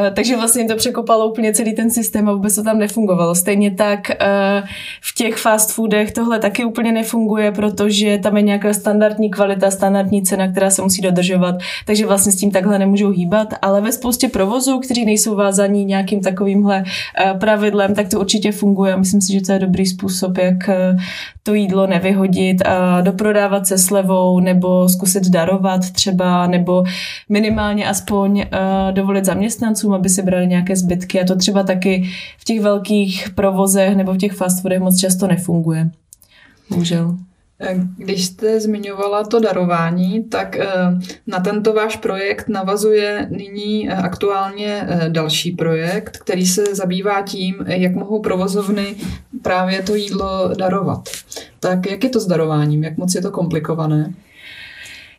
uh, 0.01 0.15
takže 0.15 0.37
vlastně 0.37 0.65
to 0.65 0.77
překopalo 0.77 1.31
úplně 1.31 1.53
celý 1.53 1.75
ten 1.75 1.91
systém 1.91 2.29
a 2.29 2.33
vůbec 2.33 2.55
to 2.55 2.63
tam 2.63 2.79
nefungovalo. 2.79 3.35
Stejně 3.35 3.71
tak 3.71 4.01
uh, 4.11 4.69
v 5.01 5.15
těch 5.15 5.37
fast 5.37 5.73
foodech 5.73 6.13
tohle 6.13 6.39
taky 6.39 6.65
úplně 6.65 6.93
nefunguje, 6.93 7.53
protože 7.53 8.19
tam 8.19 8.37
je 8.37 8.43
nějaká 8.43 8.73
standardní 8.73 9.31
kvalita, 9.31 9.71
standardní 9.71 10.23
cena, 10.23 10.49
která 10.49 10.71
se 10.71 10.83
musí 10.83 11.03
dodržovat, 11.03 11.55
takže 11.87 12.07
vlastně 12.07 12.33
s 12.33 12.37
tím 12.37 12.51
takhle 12.51 12.79
nemůžou 12.79 13.11
hýbat 13.11 13.50
ale 13.63 13.81
ve 13.81 13.93
spoustě 13.93 14.29
provozů, 14.29 14.79
kteří 14.79 15.05
nejsou 15.05 15.37
vázaní 15.37 15.85
nějakým 15.85 16.21
takovýmhle 16.21 16.85
eh, 16.85 17.35
pravidlem, 17.35 17.95
tak 17.95 18.09
to 18.09 18.21
určitě 18.21 18.53
funguje. 18.53 18.97
Myslím 18.97 19.21
si, 19.21 19.33
že 19.33 19.41
to 19.41 19.53
je 19.53 19.59
dobrý 19.59 19.87
způsob, 19.87 20.39
jak 20.39 20.69
eh, 20.69 20.97
to 21.43 21.55
jídlo 21.55 21.87
nevyhodit 21.87 22.63
a 22.67 23.01
doprodávat 23.01 23.67
se 23.67 23.79
slevou 23.79 24.41
nebo 24.41 24.89
zkusit 24.89 25.29
darovat 25.29 25.91
třeba, 25.91 26.47
nebo 26.47 26.85
minimálně 27.29 27.89
aspoň 27.89 28.39
uh, 28.39 28.93
dovolit 28.93 29.25
zaměstnancům, 29.25 29.93
aby 29.93 30.09
si 30.09 30.23
brali 30.23 30.47
nějaké 30.47 30.77
zbytky 30.77 31.21
a 31.21 31.25
to 31.25 31.37
třeba 31.37 31.63
taky 31.63 32.11
v 32.39 32.45
těch 32.45 32.61
velkých 32.61 33.31
provozech 33.35 33.97
nebo 33.97 34.13
v 34.13 34.19
těch 34.19 34.33
fast 34.33 34.63
foodech 34.63 34.81
moc 34.81 35.01
často 35.01 35.27
nefunguje. 35.27 35.91
Bohužel. 36.71 37.17
Když 37.97 38.27
jste 38.27 38.61
zmiňovala 38.61 39.25
to 39.25 39.41
darování, 39.41 40.25
tak 40.25 40.57
eh, 40.57 40.67
na 41.27 41.41
tento 41.41 41.73
váš 41.73 41.97
projekt 41.97 42.49
navazuje 42.49 43.27
nyní 43.31 43.91
eh, 43.91 43.95
aktuálně 43.95 44.87
eh, 44.89 45.09
další 45.09 45.53
projekt, 45.53 46.19
který 46.19 46.47
se 46.47 46.75
zabývá 46.75 47.23
tím, 47.23 47.55
jak 47.67 47.95
mohou 47.95 48.21
provozovny 48.21 48.97
právě 49.43 49.83
to 49.83 49.95
jídlo 49.95 50.51
darovat. 50.59 51.09
Tak 51.61 51.91
jak 51.91 52.05
je 52.05 52.11
to 52.11 52.21
s 52.21 52.27
darováním? 52.27 52.85
Jak 52.85 52.97
moc 52.97 53.15
je 53.15 53.23
to 53.23 53.31
komplikované? 53.31 54.15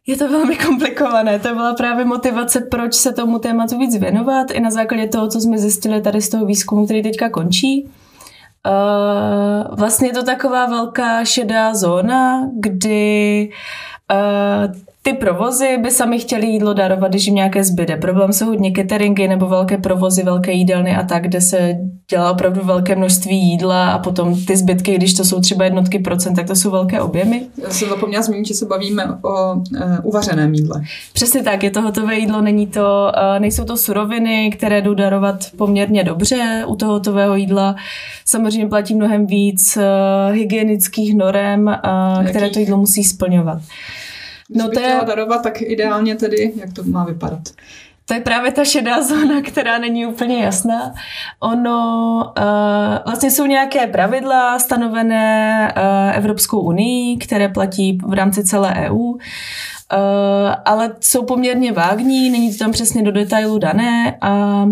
Je 0.07 0.17
to 0.17 0.27
velmi 0.27 0.55
komplikované. 0.55 1.39
To 1.39 1.53
byla 1.53 1.73
právě 1.73 2.05
motivace, 2.05 2.59
proč 2.61 2.93
se 2.93 3.13
tomu 3.13 3.39
tématu 3.39 3.77
víc 3.77 3.97
věnovat. 3.97 4.51
I 4.51 4.59
na 4.59 4.71
základě 4.71 5.07
toho, 5.07 5.27
co 5.27 5.41
jsme 5.41 5.57
zjistili 5.57 6.01
tady 6.01 6.21
z 6.21 6.29
toho 6.29 6.45
výzkumu, 6.45 6.85
který 6.85 7.03
teďka 7.03 7.29
končí. 7.29 7.89
Uh, 8.67 9.75
vlastně 9.75 10.07
je 10.07 10.13
to 10.13 10.23
taková 10.23 10.65
velká 10.65 11.25
šedá 11.25 11.73
zóna, 11.73 12.49
kdy 12.59 13.49
uh, 14.11 14.75
ty 15.03 15.13
provozy 15.13 15.77
by 15.77 15.91
sami 15.91 16.19
chtěli 16.19 16.47
jídlo 16.47 16.73
darovat, 16.73 17.11
když 17.11 17.25
jim 17.25 17.35
nějaké 17.35 17.63
zbyde. 17.63 17.97
Problém 17.97 18.33
jsou 18.33 18.45
hodně 18.45 18.71
cateringy 18.75 19.27
nebo 19.27 19.47
velké 19.47 19.77
provozy, 19.77 20.23
velké 20.23 20.51
jídelny 20.51 20.95
a 20.95 21.03
tak, 21.03 21.23
kde 21.23 21.41
se 21.41 21.75
dělá 22.09 22.31
opravdu 22.31 22.61
velké 22.63 22.95
množství 22.95 23.37
jídla 23.37 23.91
a 23.91 23.99
potom 23.99 24.45
ty 24.45 24.57
zbytky, 24.57 24.95
když 24.95 25.13
to 25.13 25.25
jsou 25.25 25.41
třeba 25.41 25.65
jednotky 25.65 25.99
procent, 25.99 26.35
tak 26.35 26.47
to 26.47 26.55
jsou 26.55 26.71
velké 26.71 27.01
objemy. 27.01 27.41
Já 27.63 27.69
jsem 27.69 27.89
zapomněla 27.89 28.23
zmínit, 28.23 28.47
že 28.47 28.53
se 28.53 28.65
bavíme 28.65 29.05
o 29.05 29.53
uh, 29.53 29.61
uvařeném 30.03 30.53
jídle. 30.53 30.81
Přesně 31.13 31.43
tak, 31.43 31.63
je 31.63 31.71
to 31.71 31.81
hotové 31.81 32.17
jídlo, 32.17 32.41
není 32.41 32.67
to, 32.67 33.11
uh, 33.35 33.39
nejsou 33.39 33.65
to 33.65 33.77
suroviny, 33.77 34.51
které 34.57 34.81
jdou 34.81 34.93
darovat 34.93 35.45
poměrně 35.57 36.03
dobře 36.03 36.63
u 36.67 36.75
toho 36.75 36.91
hotového 36.91 37.35
jídla. 37.35 37.75
Samozřejmě 38.25 38.67
platí 38.67 38.95
mnohem 38.95 39.27
víc 39.27 39.77
uh, 39.77 40.35
hygienických 40.35 41.15
norem, 41.15 41.67
uh, 41.67 42.25
které 42.25 42.49
to 42.49 42.59
jídlo 42.59 42.77
musí 42.77 43.03
splňovat. 43.03 43.61
No 44.55 44.69
to 44.69 44.79
je... 44.79 45.01
darovat, 45.07 45.43
tak 45.43 45.61
ideálně 45.61 46.15
tedy, 46.15 46.53
jak 46.55 46.73
to 46.73 46.83
má 46.83 47.05
vypadat? 47.05 47.41
To 48.05 48.13
je 48.13 48.21
právě 48.21 48.51
ta 48.51 48.65
šedá 48.65 49.03
zóna, 49.03 49.41
která 49.41 49.77
není 49.77 50.05
úplně 50.05 50.43
jasná. 50.43 50.93
Ono, 51.39 52.33
uh, 52.37 52.43
vlastně 53.05 53.31
jsou 53.31 53.45
nějaké 53.45 53.87
pravidla 53.87 54.59
stanovené 54.59 55.73
uh, 55.77 56.17
Evropskou 56.17 56.59
unii, 56.59 57.17
které 57.17 57.49
platí 57.49 57.97
v 58.05 58.13
rámci 58.13 58.43
celé 58.43 58.73
EU, 58.75 58.97
uh, 58.97 59.19
ale 60.65 60.95
jsou 60.99 61.25
poměrně 61.25 61.71
vágní, 61.71 62.29
není 62.29 62.51
to 62.51 62.57
tam 62.57 62.71
přesně 62.71 63.03
do 63.03 63.11
detailu 63.11 63.57
dané 63.57 64.17
a 64.21 64.65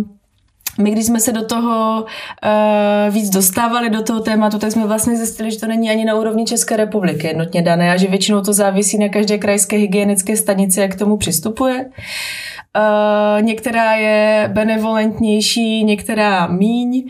my, 0.79 0.91
když 0.91 1.05
jsme 1.05 1.19
se 1.19 1.31
do 1.31 1.45
toho 1.45 2.05
uh, 2.05 3.13
víc 3.13 3.29
dostávali, 3.29 3.89
do 3.89 4.03
toho 4.03 4.19
tématu, 4.19 4.59
tak 4.59 4.71
jsme 4.71 4.87
vlastně 4.87 5.15
zjistili, 5.17 5.51
že 5.51 5.59
to 5.59 5.67
není 5.67 5.89
ani 5.89 6.05
na 6.05 6.15
úrovni 6.15 6.45
České 6.45 6.77
republiky 6.77 7.27
jednotně 7.27 7.61
dané 7.61 7.93
a 7.93 7.97
že 7.97 8.07
většinou 8.07 8.41
to 8.41 8.53
závisí 8.53 8.97
na 8.97 9.09
každé 9.09 9.37
krajské 9.37 9.77
hygienické 9.77 10.37
stanici, 10.37 10.79
jak 10.79 10.95
k 10.95 10.99
tomu 10.99 11.17
přistupuje. 11.17 11.85
Uh, 12.77 13.41
některá 13.41 13.93
je 13.93 14.49
benevolentnější, 14.53 15.83
některá 15.83 16.47
míň 16.47 17.03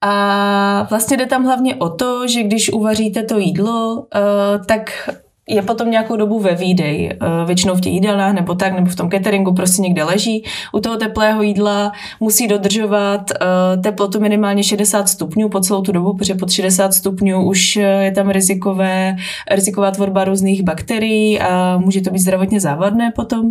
a 0.00 0.86
vlastně 0.90 1.16
jde 1.16 1.26
tam 1.26 1.44
hlavně 1.44 1.74
o 1.74 1.88
to, 1.88 2.28
že 2.28 2.42
když 2.42 2.72
uvaříte 2.72 3.22
to 3.22 3.38
jídlo, 3.38 3.94
uh, 3.94 4.66
tak 4.66 5.10
je 5.48 5.62
potom 5.62 5.90
nějakou 5.90 6.16
dobu 6.16 6.40
ve 6.40 6.54
výdej, 6.54 7.10
eh, 7.12 7.46
většinou 7.46 7.74
v 7.74 7.80
těch 7.80 7.92
jídelnách 7.92 8.34
nebo 8.34 8.54
tak, 8.54 8.72
nebo 8.74 8.86
v 8.86 8.96
tom 8.96 9.10
cateringu 9.10 9.54
prostě 9.54 9.82
někde 9.82 10.04
leží. 10.04 10.44
U 10.72 10.80
toho 10.80 10.96
teplého 10.96 11.42
jídla 11.42 11.92
musí 12.20 12.48
dodržovat 12.48 13.30
eh, 13.30 13.76
teplotu 13.76 14.20
minimálně 14.20 14.62
60 14.62 15.08
stupňů 15.08 15.48
po 15.48 15.60
celou 15.60 15.82
tu 15.82 15.92
dobu, 15.92 16.14
protože 16.14 16.34
pod 16.34 16.50
60 16.50 16.94
stupňů 16.94 17.46
už 17.46 17.76
eh, 17.76 17.80
je 17.80 18.12
tam 18.12 18.30
rizikové, 18.30 19.16
riziková 19.50 19.90
tvorba 19.90 20.24
různých 20.24 20.62
bakterií 20.62 21.40
a 21.40 21.78
může 21.78 22.00
to 22.00 22.10
být 22.10 22.18
zdravotně 22.18 22.60
závadné 22.60 23.12
potom. 23.16 23.50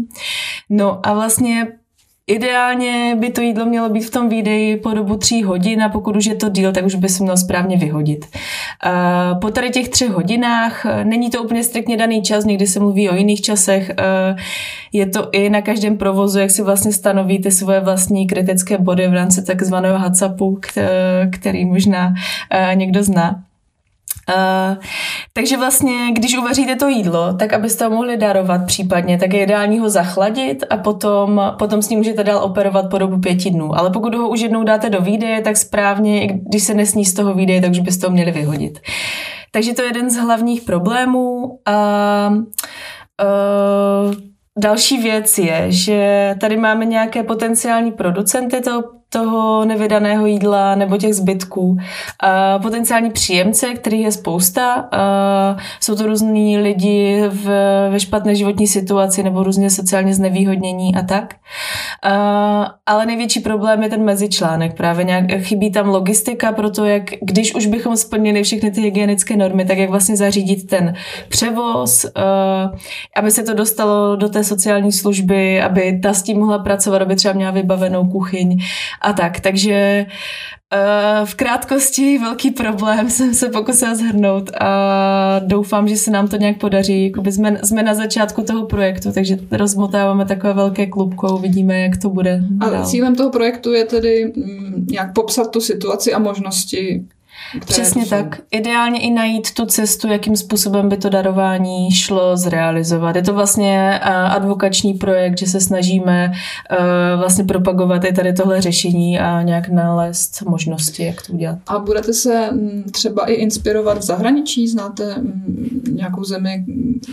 No 0.70 1.00
a 1.04 1.14
vlastně 1.14 1.68
Ideálně 2.28 3.16
by 3.20 3.30
to 3.30 3.42
jídlo 3.42 3.66
mělo 3.66 3.90
být 3.90 4.02
v 4.02 4.12
tom 4.12 4.30
výdeji 4.30 4.78
po 4.78 4.90
dobu 4.94 5.18
tří 5.18 5.44
hodin 5.44 5.84
a 5.84 5.90
pokud 5.90 6.16
už 6.16 6.26
je 6.26 6.36
to 6.36 6.50
díl, 6.50 6.72
tak 6.72 6.86
už 6.86 6.96
by 6.96 7.10
se 7.10 7.24
mělo 7.24 7.38
správně 7.38 7.78
vyhodit. 7.78 8.26
Po 9.42 9.52
tady 9.52 9.70
těch 9.70 9.90
třech 9.90 10.10
hodinách 10.10 10.86
není 11.04 11.30
to 11.30 11.44
úplně 11.44 11.64
striktně 11.64 11.98
daný 11.98 12.22
čas, 12.22 12.46
někdy 12.46 12.68
se 12.68 12.80
mluví 12.80 13.10
o 13.10 13.16
jiných 13.16 13.42
časech. 13.42 13.92
Je 14.94 15.06
to 15.06 15.30
i 15.32 15.50
na 15.50 15.62
každém 15.62 15.98
provozu, 15.98 16.40
jak 16.40 16.52
si 16.52 16.62
vlastně 16.62 16.92
stanovíte 16.92 17.52
svoje 17.52 17.80
vlastní 17.80 18.28
kritické 18.28 18.78
body 18.78 19.08
v 19.08 19.14
rámci 19.14 19.46
takzvaného 19.46 19.98
HACCPu, 19.98 20.60
který 21.32 21.66
možná 21.66 22.14
někdo 22.74 23.04
zná. 23.04 23.44
Uh, 24.30 24.84
takže 25.34 25.58
vlastně, 25.58 26.12
když 26.12 26.38
uvaříte 26.38 26.76
to 26.76 26.88
jídlo, 26.88 27.34
tak 27.34 27.54
abyste 27.54 27.86
ho 27.86 27.92
mohli 27.92 28.18
darovat 28.18 28.66
případně, 28.66 29.18
tak 29.18 29.34
je 29.34 29.44
ideální 29.44 29.80
ho 29.80 29.90
zachladit 29.90 30.64
a 30.70 30.78
potom, 30.78 31.42
potom 31.60 31.82
s 31.82 31.90
ním 31.90 32.00
můžete 32.00 32.24
dál 32.24 32.44
operovat 32.44 32.90
po 32.90 32.98
dobu 32.98 33.20
pěti 33.20 33.50
dnů. 33.50 33.78
Ale 33.78 33.90
pokud 33.90 34.16
ho 34.16 34.30
už 34.30 34.40
jednou 34.40 34.64
dáte 34.64 34.90
do 34.90 35.02
výdeje, 35.02 35.42
tak 35.42 35.58
správně, 35.58 36.28
když 36.28 36.64
se 36.64 36.74
nesní 36.74 37.06
z 37.06 37.14
toho 37.14 37.34
výdeje, 37.34 37.62
tak 37.62 37.72
už 37.72 37.80
byste 37.80 38.08
ho 38.08 38.14
měli 38.14 38.32
vyhodit. 38.32 38.80
Takže 39.52 39.74
to 39.74 39.82
je 39.82 39.88
jeden 39.88 40.10
z 40.10 40.18
hlavních 40.18 40.62
problémů. 40.62 41.60
A, 41.66 42.34
uh, 43.24 44.14
další 44.60 44.98
věc 45.02 45.38
je, 45.38 45.66
že 45.68 46.36
tady 46.40 46.58
máme 46.58 46.86
nějaké 46.86 47.24
potenciální 47.24 47.92
producenty 47.92 48.62
toho 48.62 48.84
toho 49.14 49.66
nevydaného 49.66 50.26
jídla 50.26 50.76
nebo 50.76 50.98
těch 50.98 51.14
zbytků. 51.14 51.78
A 52.20 52.60
potenciální 52.60 53.12
příjemce, 53.12 53.74
který 53.74 54.02
je 54.02 54.12
spousta, 54.12 54.88
a 54.92 55.58
jsou 55.80 55.96
to 55.96 56.06
různí 56.06 56.58
lidi 56.58 57.24
v, 57.28 57.46
ve 57.90 58.00
špatné 58.00 58.36
životní 58.36 58.68
situaci 58.68 59.24
nebo 59.24 59.44
různě 59.44 59.70
sociálně 59.70 60.14
znevýhodnění 60.14 60.96
a 60.96 61.02
tak. 61.02 61.36
A, 62.04 62.76
ale 62.86 63.06
největší 63.06 63.40
problém 63.40 63.84
je 63.84 63.90
ten 63.90 64.04
mezičlánek. 64.04 64.78
Právě 64.78 65.06
nějak 65.06 65.32
chybí 65.32 65.72
tam 65.72 65.88
logistika 65.88 66.52
pro 66.52 66.70
to, 66.70 66.86
jak 66.86 67.04
když 67.22 67.56
už 67.56 67.66
bychom 67.66 67.98
splnili 67.98 68.44
všechny 68.44 68.72
ty 68.72 68.82
hygienické 68.82 69.38
normy, 69.38 69.66
tak 69.66 69.78
jak 69.78 69.90
vlastně 69.90 70.18
zařídit 70.18 70.68
ten 70.68 70.94
převoz, 71.30 72.06
aby 73.18 73.32
se 73.32 73.44
to 73.44 73.54
dostalo 73.54 74.16
do 74.16 74.30
té 74.30 74.44
sociální 74.44 74.92
služby, 74.92 75.62
aby 75.62 76.00
ta 76.04 76.14
s 76.14 76.24
tím 76.24 76.40
mohla 76.40 76.60
pracovat, 76.60 77.02
aby 77.02 77.16
třeba 77.16 77.34
měla 77.34 77.52
vybavenou 77.52 78.06
kuchyň 78.08 78.58
a 79.04 79.14
tak. 79.14 79.40
Takže 79.40 80.06
uh, 80.74 81.26
v 81.26 81.36
krátkosti 81.36 82.18
velký 82.18 82.52
problém 82.52 83.10
jsem 83.10 83.34
se 83.34 83.50
pokusila 83.50 83.96
zhrnout 83.96 84.52
a 84.60 85.40
doufám, 85.40 85.88
že 85.88 85.96
se 85.96 86.12
nám 86.12 86.28
to 86.28 86.38
nějak 86.38 86.58
podaří. 86.58 87.06
Jakoby 87.06 87.32
jsme, 87.32 87.60
jsme 87.64 87.84
na 87.84 87.94
začátku 87.94 88.44
toho 88.44 88.66
projektu, 88.66 89.12
takže 89.12 89.38
rozmotáváme 89.52 90.26
takové 90.26 90.54
velké 90.54 90.86
klubko, 90.86 91.36
uvidíme, 91.36 91.80
jak 91.80 91.98
to 91.98 92.10
bude. 92.10 92.44
A 92.60 92.70
dál. 92.70 92.86
cílem 92.86 93.16
toho 93.16 93.30
projektu 93.30 93.74
je 93.74 93.86
tedy 93.86 94.34
mm, 94.36 94.88
nějak 94.92 95.14
popsat 95.14 95.52
tu 95.52 95.62
situaci 95.62 96.14
a 96.14 96.20
možnosti 96.20 97.06
Přesně 97.66 98.06
tak. 98.06 98.42
Ideálně 98.52 99.00
i 99.00 99.12
najít 99.12 99.54
tu 99.54 99.66
cestu, 99.66 100.08
jakým 100.08 100.36
způsobem 100.36 100.90
by 100.90 100.98
to 100.98 101.10
darování 101.10 101.92
šlo 101.92 102.38
zrealizovat. 102.38 103.16
Je 103.16 103.22
to 103.22 103.34
vlastně 103.34 104.00
advokační 104.30 104.94
projekt, 104.94 105.38
že 105.38 105.48
se 105.48 105.60
snažíme 105.60 106.32
vlastně 107.18 107.44
propagovat 107.44 108.04
i 108.04 108.14
tady 108.14 108.34
tohle 108.34 108.62
řešení 108.62 109.20
a 109.20 109.42
nějak 109.42 109.70
nalézt 109.70 110.42
možnosti, 110.42 111.06
jak 111.06 111.28
to 111.28 111.34
udělat. 111.34 111.58
A 111.68 111.80
budete 111.80 112.14
se 112.14 112.50
třeba 112.92 113.26
i 113.26 113.34
inspirovat 113.34 113.98
v 113.98 114.02
zahraničí? 114.02 114.68
Znáte 114.68 115.16
nějakou 115.92 116.24
zemi 116.24 116.66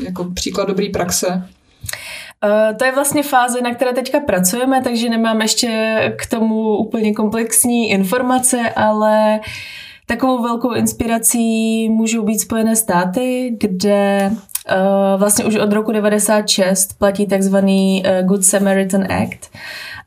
jako 0.05 0.25
příklad 0.25 0.69
dobré 0.69 0.87
praxe? 0.93 1.27
Uh, 2.45 2.77
to 2.77 2.85
je 2.85 2.93
vlastně 2.93 3.23
fáze, 3.23 3.61
na 3.61 3.75
které 3.75 3.93
teďka 3.93 4.21
pracujeme, 4.21 4.83
takže 4.83 5.09
nemám 5.09 5.41
ještě 5.41 6.15
k 6.19 6.27
tomu 6.27 6.77
úplně 6.77 7.15
komplexní 7.15 7.91
informace, 7.91 8.71
ale 8.77 9.39
uh, 9.39 9.45
Takovou 10.11 10.43
velkou 10.43 10.75
inspirací 10.75 11.89
můžou 11.89 12.23
být 12.23 12.39
Spojené 12.39 12.77
státy, 12.77 13.57
kde 13.61 14.31
uh, 14.33 15.21
vlastně 15.21 15.45
už 15.45 15.57
od 15.57 15.73
roku 15.73 15.93
96 15.93 16.99
platí 16.99 17.27
takzvaný 17.27 18.03
uh, 18.07 18.27
Good 18.27 18.45
Samaritan 18.45 19.13
Act, 19.13 19.51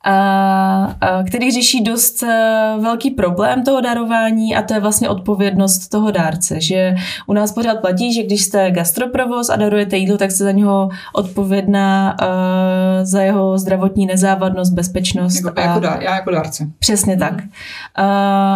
a, 0.04 0.96
a, 1.02 1.24
který 1.24 1.52
řeší 1.52 1.84
dost 1.84 2.24
eh, 2.24 2.74
velký 2.80 3.12
problém 3.12 3.64
toho 3.64 3.82
darování 3.82 4.56
a 4.56 4.62
to 4.62 4.74
je 4.74 4.80
vlastně 4.80 5.10
odpovědnost 5.10 5.88
toho 5.88 6.12
dárce, 6.12 6.62
že 6.62 6.96
u 7.28 7.34
nás 7.34 7.52
pořád 7.52 7.80
platí, 7.80 8.14
že 8.14 8.24
když 8.24 8.44
jste 8.44 8.72
gastroprovoz 8.72 9.50
a 9.50 9.56
darujete 9.56 9.98
jídlo, 9.98 10.18
tak 10.18 10.32
jste 10.32 10.44
za 10.44 10.52
něho 10.52 10.90
odpovědná 11.14 12.16
uh, 12.22 12.28
za 13.04 13.22
jeho 13.22 13.58
zdravotní 13.58 14.06
nezávadnost, 14.06 14.74
bezpečnost. 14.74 15.36
Jako, 15.36 15.60
a, 15.60 15.62
jako 15.62 15.80
dár, 15.80 16.04
já 16.04 16.16
jako 16.16 16.32
dárce. 16.32 16.68
Přesně 16.80 17.18
tak. 17.18 17.34
Uh, 17.34 17.44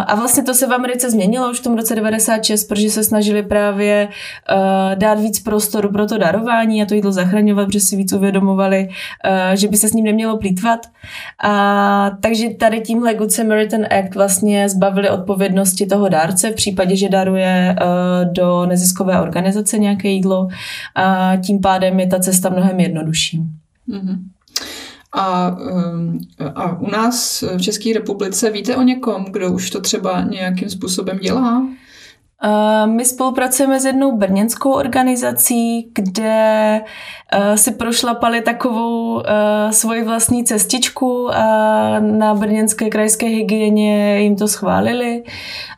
a 0.06 0.14
vlastně 0.14 0.42
to 0.42 0.54
se 0.54 0.66
v 0.66 0.72
Americe 0.72 1.10
změnilo 1.10 1.50
už 1.50 1.60
v 1.60 1.62
tom 1.62 1.76
roce 1.76 1.94
96, 1.94 2.64
protože 2.64 2.90
se 2.90 3.04
snažili 3.04 3.42
právě 3.42 4.08
uh, 4.08 4.98
dát 4.98 5.20
víc 5.20 5.40
prostoru 5.40 5.92
pro 5.92 6.06
to 6.06 6.18
darování 6.18 6.82
a 6.82 6.86
to 6.86 6.94
jídlo 6.94 7.12
zachraňovat, 7.12 7.66
protože 7.66 7.80
si 7.80 7.96
víc 7.96 8.12
uvědomovali, 8.12 8.88
uh, 8.88 9.54
že 9.54 9.68
by 9.68 9.76
se 9.76 9.88
s 9.88 9.92
ním 9.92 10.04
nemělo 10.04 10.38
plítvat. 10.38 10.86
A, 11.42 12.10
takže 12.20 12.48
tady 12.50 12.80
tímhle 12.80 13.14
Good 13.14 13.32
Samaritan 13.32 13.80
Act 13.84 14.14
vlastně 14.14 14.68
zbavili 14.68 15.10
odpovědnosti 15.10 15.86
toho 15.86 16.08
dárce 16.08 16.50
v 16.50 16.54
případě, 16.54 16.96
že 16.96 17.08
daruje 17.08 17.76
uh, 17.80 18.32
do 18.32 18.66
neziskové 18.66 19.20
organizace 19.20 19.78
nějaké 19.78 20.08
jídlo 20.08 20.48
a 20.94 21.36
tím 21.36 21.60
pádem 21.60 22.00
je 22.00 22.06
ta 22.06 22.18
cesta 22.18 22.48
mnohem 22.48 22.80
jednodušší. 22.80 23.40
Mm-hmm. 23.88 24.18
A, 25.12 25.56
a 26.54 26.80
u 26.80 26.90
nás 26.90 27.44
v 27.56 27.62
České 27.62 27.92
republice 27.92 28.50
víte 28.50 28.76
o 28.76 28.82
někom, 28.82 29.24
kdo 29.24 29.52
už 29.52 29.70
to 29.70 29.80
třeba 29.80 30.20
nějakým 30.20 30.70
způsobem 30.70 31.18
dělá? 31.18 31.66
My 32.86 33.04
spolupracujeme 33.04 33.80
s 33.80 33.84
jednou 33.84 34.16
brněnskou 34.16 34.72
organizací, 34.72 35.90
kde 35.94 36.80
si 37.54 37.70
prošlapali 37.70 38.40
takovou 38.40 39.22
svoji 39.70 40.04
vlastní 40.04 40.44
cestičku 40.44 41.30
a 41.34 41.42
na 42.00 42.34
brněnské 42.34 42.90
krajské 42.90 43.26
hygieně 43.26 44.20
jim 44.20 44.36
to 44.36 44.48
schválili 44.48 45.22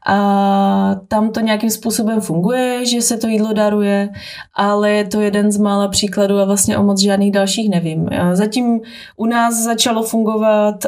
a 0.07 0.97
tam 1.09 1.31
to 1.31 1.41
nějakým 1.41 1.71
způsobem 1.71 2.21
funguje, 2.21 2.87
že 2.87 3.03
se 3.03 3.17
to 3.17 3.27
jídlo 3.27 3.53
daruje, 3.53 4.09
ale 4.55 4.91
je 4.91 5.05
to 5.05 5.21
jeden 5.21 5.53
z 5.53 5.59
mála 5.59 5.89
příkladů 5.89 6.39
a 6.39 6.45
vlastně 6.45 6.79
o 6.79 6.83
moc 6.83 7.01
žádných 7.01 7.33
dalších 7.33 7.71
nevím. 7.71 8.09
Zatím 8.33 8.81
u 9.17 9.27
nás 9.27 9.55
začalo 9.55 10.03
fungovat 10.03 10.87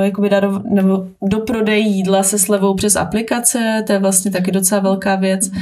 jakoby 0.00 0.28
darov, 0.28 0.62
nebo 0.64 1.04
do 1.22 1.40
prodej 1.40 1.84
jídla 1.84 2.22
se 2.22 2.38
slevou 2.38 2.74
přes 2.74 2.96
aplikace, 2.96 3.84
to 3.86 3.92
je 3.92 3.98
vlastně 3.98 4.30
taky 4.30 4.52
docela 4.52 4.79
velká 4.80 5.16
věc, 5.16 5.48
uh, 5.48 5.56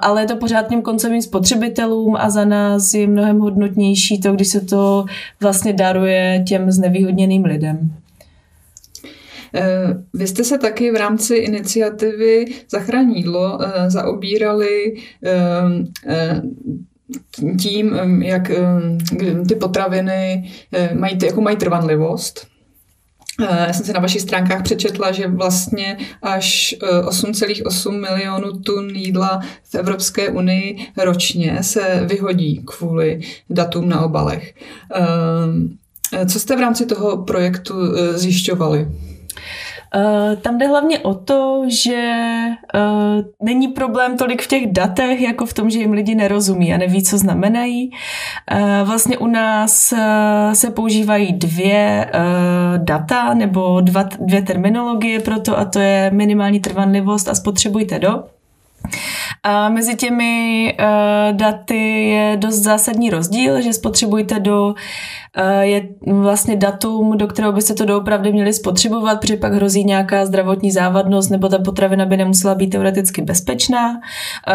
ale 0.00 0.22
je 0.22 0.26
to 0.26 0.36
pořád 0.36 0.68
těm 0.68 0.82
koncovým 0.82 1.22
spotřebitelům 1.22 2.16
a 2.16 2.30
za 2.30 2.44
nás 2.44 2.94
je 2.94 3.06
mnohem 3.06 3.38
hodnotnější 3.38 4.20
to, 4.20 4.32
když 4.32 4.48
se 4.48 4.60
to 4.60 5.04
vlastně 5.40 5.72
daruje 5.72 6.44
těm 6.46 6.72
znevýhodněným 6.72 7.44
lidem. 7.44 7.92
Eh, 9.56 10.02
vy 10.14 10.26
jste 10.26 10.44
se 10.44 10.58
taky 10.58 10.90
v 10.90 10.96
rámci 10.96 11.36
iniciativy 11.36 12.44
Zachrání 12.70 13.16
jídlo 13.16 13.58
eh, 13.62 13.90
zaobírali 13.90 14.94
eh, 15.24 16.42
tím, 17.60 17.94
jak 18.22 18.50
ty 19.48 19.54
potraviny 19.54 20.50
mají, 20.94 21.18
jako 21.24 21.40
mají 21.40 21.56
trvanlivost. 21.56 22.46
Já 23.40 23.72
jsem 23.72 23.86
si 23.86 23.92
na 23.92 24.00
vašich 24.00 24.22
stránkách 24.22 24.62
přečetla, 24.62 25.12
že 25.12 25.28
vlastně 25.28 25.98
až 26.22 26.74
8,8 27.02 28.00
milionů 28.00 28.52
tun 28.52 28.90
jídla 28.90 29.40
v 29.64 29.74
Evropské 29.74 30.28
unii 30.28 30.76
ročně 30.96 31.58
se 31.60 32.06
vyhodí 32.08 32.62
kvůli 32.64 33.20
datům 33.50 33.88
na 33.88 34.00
obalech. 34.00 34.54
Co 36.26 36.40
jste 36.40 36.56
v 36.56 36.60
rámci 36.60 36.86
toho 36.86 37.16
projektu 37.16 37.74
zjišťovali? 38.14 38.88
Uh, 39.94 40.36
tam 40.36 40.58
jde 40.58 40.66
hlavně 40.66 40.98
o 40.98 41.14
to, 41.14 41.62
že 41.66 42.12
uh, 42.74 43.24
není 43.42 43.68
problém 43.68 44.16
tolik 44.16 44.42
v 44.42 44.46
těch 44.46 44.72
datech, 44.72 45.20
jako 45.20 45.46
v 45.46 45.54
tom, 45.54 45.70
že 45.70 45.78
jim 45.78 45.92
lidi 45.92 46.14
nerozumí 46.14 46.74
a 46.74 46.78
neví, 46.78 47.02
co 47.02 47.18
znamenají. 47.18 47.90
Uh, 48.52 48.88
vlastně 48.88 49.18
u 49.18 49.26
nás 49.26 49.94
se 50.52 50.70
používají 50.70 51.32
dvě 51.32 52.10
data 52.76 53.34
nebo 53.34 53.80
dva, 53.80 54.02
dvě 54.02 54.42
terminologie 54.42 55.20
pro 55.20 55.40
to 55.40 55.58
a 55.58 55.64
to 55.64 55.78
je 55.78 56.10
minimální 56.14 56.60
trvanlivost 56.60 57.28
a 57.28 57.34
spotřebujte 57.34 57.98
do. 57.98 58.24
A 59.48 59.68
mezi 59.68 59.96
těmi 59.96 60.74
uh, 60.80 61.36
daty 61.36 62.08
je 62.08 62.36
dost 62.36 62.54
zásadní 62.54 63.10
rozdíl, 63.10 63.60
že 63.60 63.72
spotřebujte 63.72 64.40
do 64.40 64.74
Eh, 65.38 65.66
je 65.66 65.88
vlastně 66.06 66.56
datum, 66.56 67.18
do 67.18 67.26
kterého 67.26 67.52
byste 67.52 67.74
to 67.74 67.84
doopravdy 67.84 68.32
měli 68.32 68.52
spotřebovat, 68.52 69.20
protože 69.20 69.36
pak 69.36 69.52
hrozí 69.52 69.84
nějaká 69.84 70.26
zdravotní 70.26 70.70
závadnost 70.70 71.30
nebo 71.30 71.48
ta 71.48 71.58
potravina 71.58 72.06
by 72.06 72.16
nemusela 72.16 72.54
být 72.54 72.66
teoreticky 72.66 73.22
bezpečná. 73.22 74.00
Eh, 74.48 74.54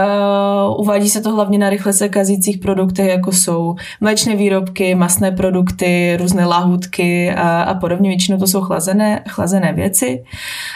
uvádí 0.78 1.10
se 1.10 1.22
to 1.22 1.32
hlavně 1.32 1.58
na 1.58 1.70
rychle 1.70 1.94
se 1.94 2.10
kazících 2.10 2.58
produktech, 2.58 3.08
jako 3.08 3.32
jsou 3.32 3.76
mléčné 4.02 4.36
výrobky, 4.36 4.96
masné 4.96 5.32
produkty, 5.32 6.18
různé 6.20 6.46
lahůdky 6.46 7.32
a, 7.32 7.62
a 7.64 7.74
podobně. 7.74 8.10
Většinou 8.10 8.38
to 8.38 8.48
jsou 8.48 8.62
chlazené, 8.62 9.24
chlazené 9.30 9.74
věci. 9.74 10.24
Eh, 10.24 10.71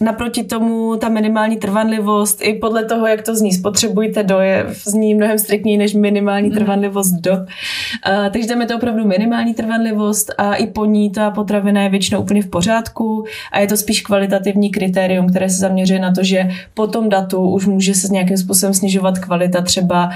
naproti 0.00 0.44
tomu 0.44 0.96
ta 0.96 1.08
minimální 1.08 1.56
trvanlivost, 1.56 2.42
i 2.42 2.54
podle 2.54 2.84
toho, 2.84 3.06
jak 3.06 3.22
to 3.22 3.36
zní, 3.36 3.52
spotřebujte 3.52 4.22
do, 4.22 4.38
je 4.38 4.66
zní 4.84 5.14
mnohem 5.14 5.38
striktněji 5.38 5.78
než 5.78 5.94
minimální 5.94 6.48
mhm. 6.48 6.58
trvanlivost 6.58 7.14
do. 7.14 7.32
Takže 8.32 8.48
tam 8.48 8.60
je 8.60 8.66
to 8.66 8.76
opravdu 8.76 9.06
minimální 9.06 9.54
trvanlivost 9.54 10.34
a 10.38 10.54
i 10.54 10.66
po 10.66 10.84
ní 10.84 11.10
ta 11.10 11.30
potravina 11.30 11.82
je 11.82 11.88
většinou 11.88 12.20
úplně 12.20 12.42
v 12.42 12.50
pořádku 12.50 13.24
a 13.52 13.58
je 13.58 13.66
to 13.66 13.76
spíš 13.76 14.00
kvalitativní 14.00 14.70
kritérium, 14.70 15.28
které 15.28 15.50
se 15.50 15.56
zaměřuje 15.56 16.00
na 16.00 16.12
to, 16.12 16.22
že 16.22 16.48
po 16.74 16.86
tom 16.86 17.08
datu 17.08 17.50
už 17.50 17.66
může 17.66 17.94
se 17.94 18.08
nějakým 18.08 18.36
způsobem 18.36 18.74
snižovat 18.74 19.18
kvalita. 19.18 19.62
Třeba 19.62 20.10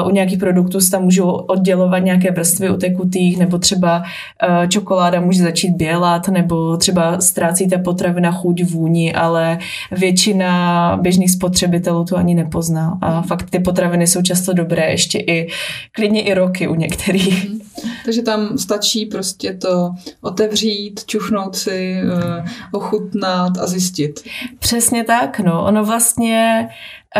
uh, 0.00 0.08
u 0.08 0.10
nějakých 0.10 0.38
produktů 0.38 0.80
se 0.80 0.90
tam 0.90 1.02
můžou 1.02 1.30
oddělovat 1.30 1.98
nějaké 1.98 2.30
vrstvy 2.30 2.70
utekutých, 2.70 3.38
nebo 3.38 3.58
třeba 3.58 3.98
uh, 3.98 4.66
čokoláda 4.66 5.20
může 5.20 5.42
začít 5.42 5.70
bělat, 5.70 6.28
nebo 6.28 6.76
třeba 6.76 7.20
ztrácí 7.20 7.68
ta 7.68 7.78
potravina 7.84 8.32
chuť, 8.32 8.62
vůni, 8.62 9.14
ale 9.14 9.58
většina 9.90 10.98
běžných 11.02 11.30
spotřebitelů 11.30 12.04
to 12.04 12.16
ani 12.16 12.34
nepozná. 12.34 12.98
A 13.00 13.22
fakt 13.22 13.50
ty 13.50 13.58
potraviny 13.58 14.06
jsou 14.06 14.22
často 14.22 14.52
dobré, 14.52 14.90
ještě 14.90 15.18
i 15.18 15.48
klidně 15.92 16.22
i 16.22 16.34
roky 16.34 16.68
u 16.68 16.74
některých. 16.74 17.48
Mm-hmm. 17.48 17.73
Takže 18.04 18.22
tam 18.22 18.58
stačí 18.58 19.06
prostě 19.06 19.54
to 19.54 19.90
otevřít, 20.20 21.04
čuchnout 21.04 21.56
si, 21.56 22.00
uh, 22.04 22.46
ochutnat 22.72 23.58
a 23.58 23.66
zjistit. 23.66 24.20
Přesně 24.58 25.04
tak, 25.04 25.40
no. 25.40 25.64
Ono 25.64 25.84
vlastně 25.84 26.68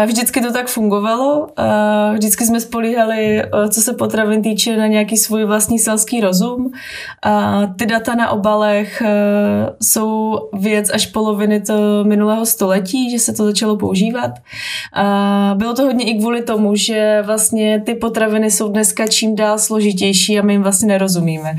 Vždycky 0.07 0.41
to 0.41 0.53
tak 0.53 0.69
fungovalo. 0.69 1.47
Vždycky 2.13 2.47
jsme 2.47 2.61
spolíhali, 2.61 3.43
co 3.71 3.81
se 3.81 3.93
potravin 3.93 4.43
týče, 4.43 4.77
na 4.77 4.87
nějaký 4.87 5.17
svůj 5.17 5.45
vlastní 5.45 5.79
selský 5.79 6.21
rozum. 6.21 6.71
Ty 7.79 7.87
data 7.87 8.15
na 8.15 8.31
obalech 8.31 9.03
jsou 9.83 10.39
věc 10.53 10.91
až 10.91 11.07
poloviny 11.07 11.61
to 11.61 12.05
minulého 12.05 12.47
století, 12.47 13.11
že 13.11 13.19
se 13.19 13.33
to 13.33 13.45
začalo 13.45 13.77
používat. 13.77 14.31
Bylo 15.55 15.75
to 15.75 15.83
hodně 15.83 16.05
i 16.05 16.19
kvůli 16.19 16.43
tomu, 16.43 16.77
že 16.77 17.23
vlastně 17.27 17.83
ty 17.87 17.95
potraviny 17.95 18.51
jsou 18.51 18.69
dneska 18.69 19.07
čím 19.07 19.37
dál 19.37 19.59
složitější 19.59 20.39
a 20.39 20.43
my 20.45 20.53
jim 20.53 20.63
vlastně 20.63 20.89
nerozumíme. 20.89 21.57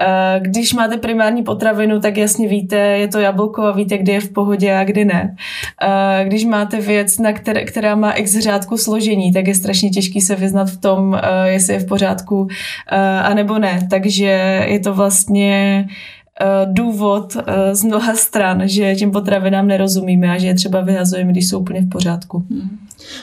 Eh, 0.00 0.40
když 0.40 0.72
máte 0.72 0.96
primární 0.96 1.42
potravinu, 1.42 2.00
tak 2.00 2.16
jasně 2.16 2.48
víte, 2.48 2.76
je 2.76 3.08
to 3.08 3.18
jablko 3.18 3.62
a 3.62 3.72
víte, 3.72 3.98
kdy 3.98 4.12
je 4.12 4.20
v 4.20 4.32
pohodě 4.32 4.74
a 4.74 4.84
kdy 4.84 5.04
ne. 5.04 5.36
Eh, 5.82 6.24
když 6.24 6.44
máte 6.44 6.80
věc, 6.80 7.18
na 7.18 7.32
které, 7.32 7.64
která 7.64 7.94
má 7.94 8.12
x 8.12 8.38
řádku 8.38 8.78
složení, 8.78 9.32
tak 9.32 9.46
je 9.46 9.54
strašně 9.54 9.90
těžký 9.90 10.20
se 10.20 10.36
vyznat 10.36 10.70
v 10.70 10.76
tom, 10.76 11.14
eh, 11.22 11.48
jestli 11.48 11.74
je 11.74 11.80
v 11.80 11.86
pořádku 11.86 12.48
a 13.22 13.34
nebo 13.34 13.58
ne. 13.58 13.80
Takže 13.90 14.64
je 14.68 14.80
to 14.80 14.94
vlastně 14.94 15.86
důvod 16.64 17.36
z 17.72 17.84
mnoha 17.84 18.14
stran, 18.14 18.62
že 18.64 18.94
těm 18.94 19.10
potravinám 19.10 19.66
nerozumíme 19.66 20.30
a 20.30 20.38
že 20.38 20.46
je 20.46 20.54
třeba 20.54 20.80
vyhazujeme, 20.80 21.32
když 21.32 21.48
jsou 21.48 21.60
úplně 21.60 21.80
v 21.80 21.88
pořádku. 21.88 22.44
Hmm. 22.50 22.78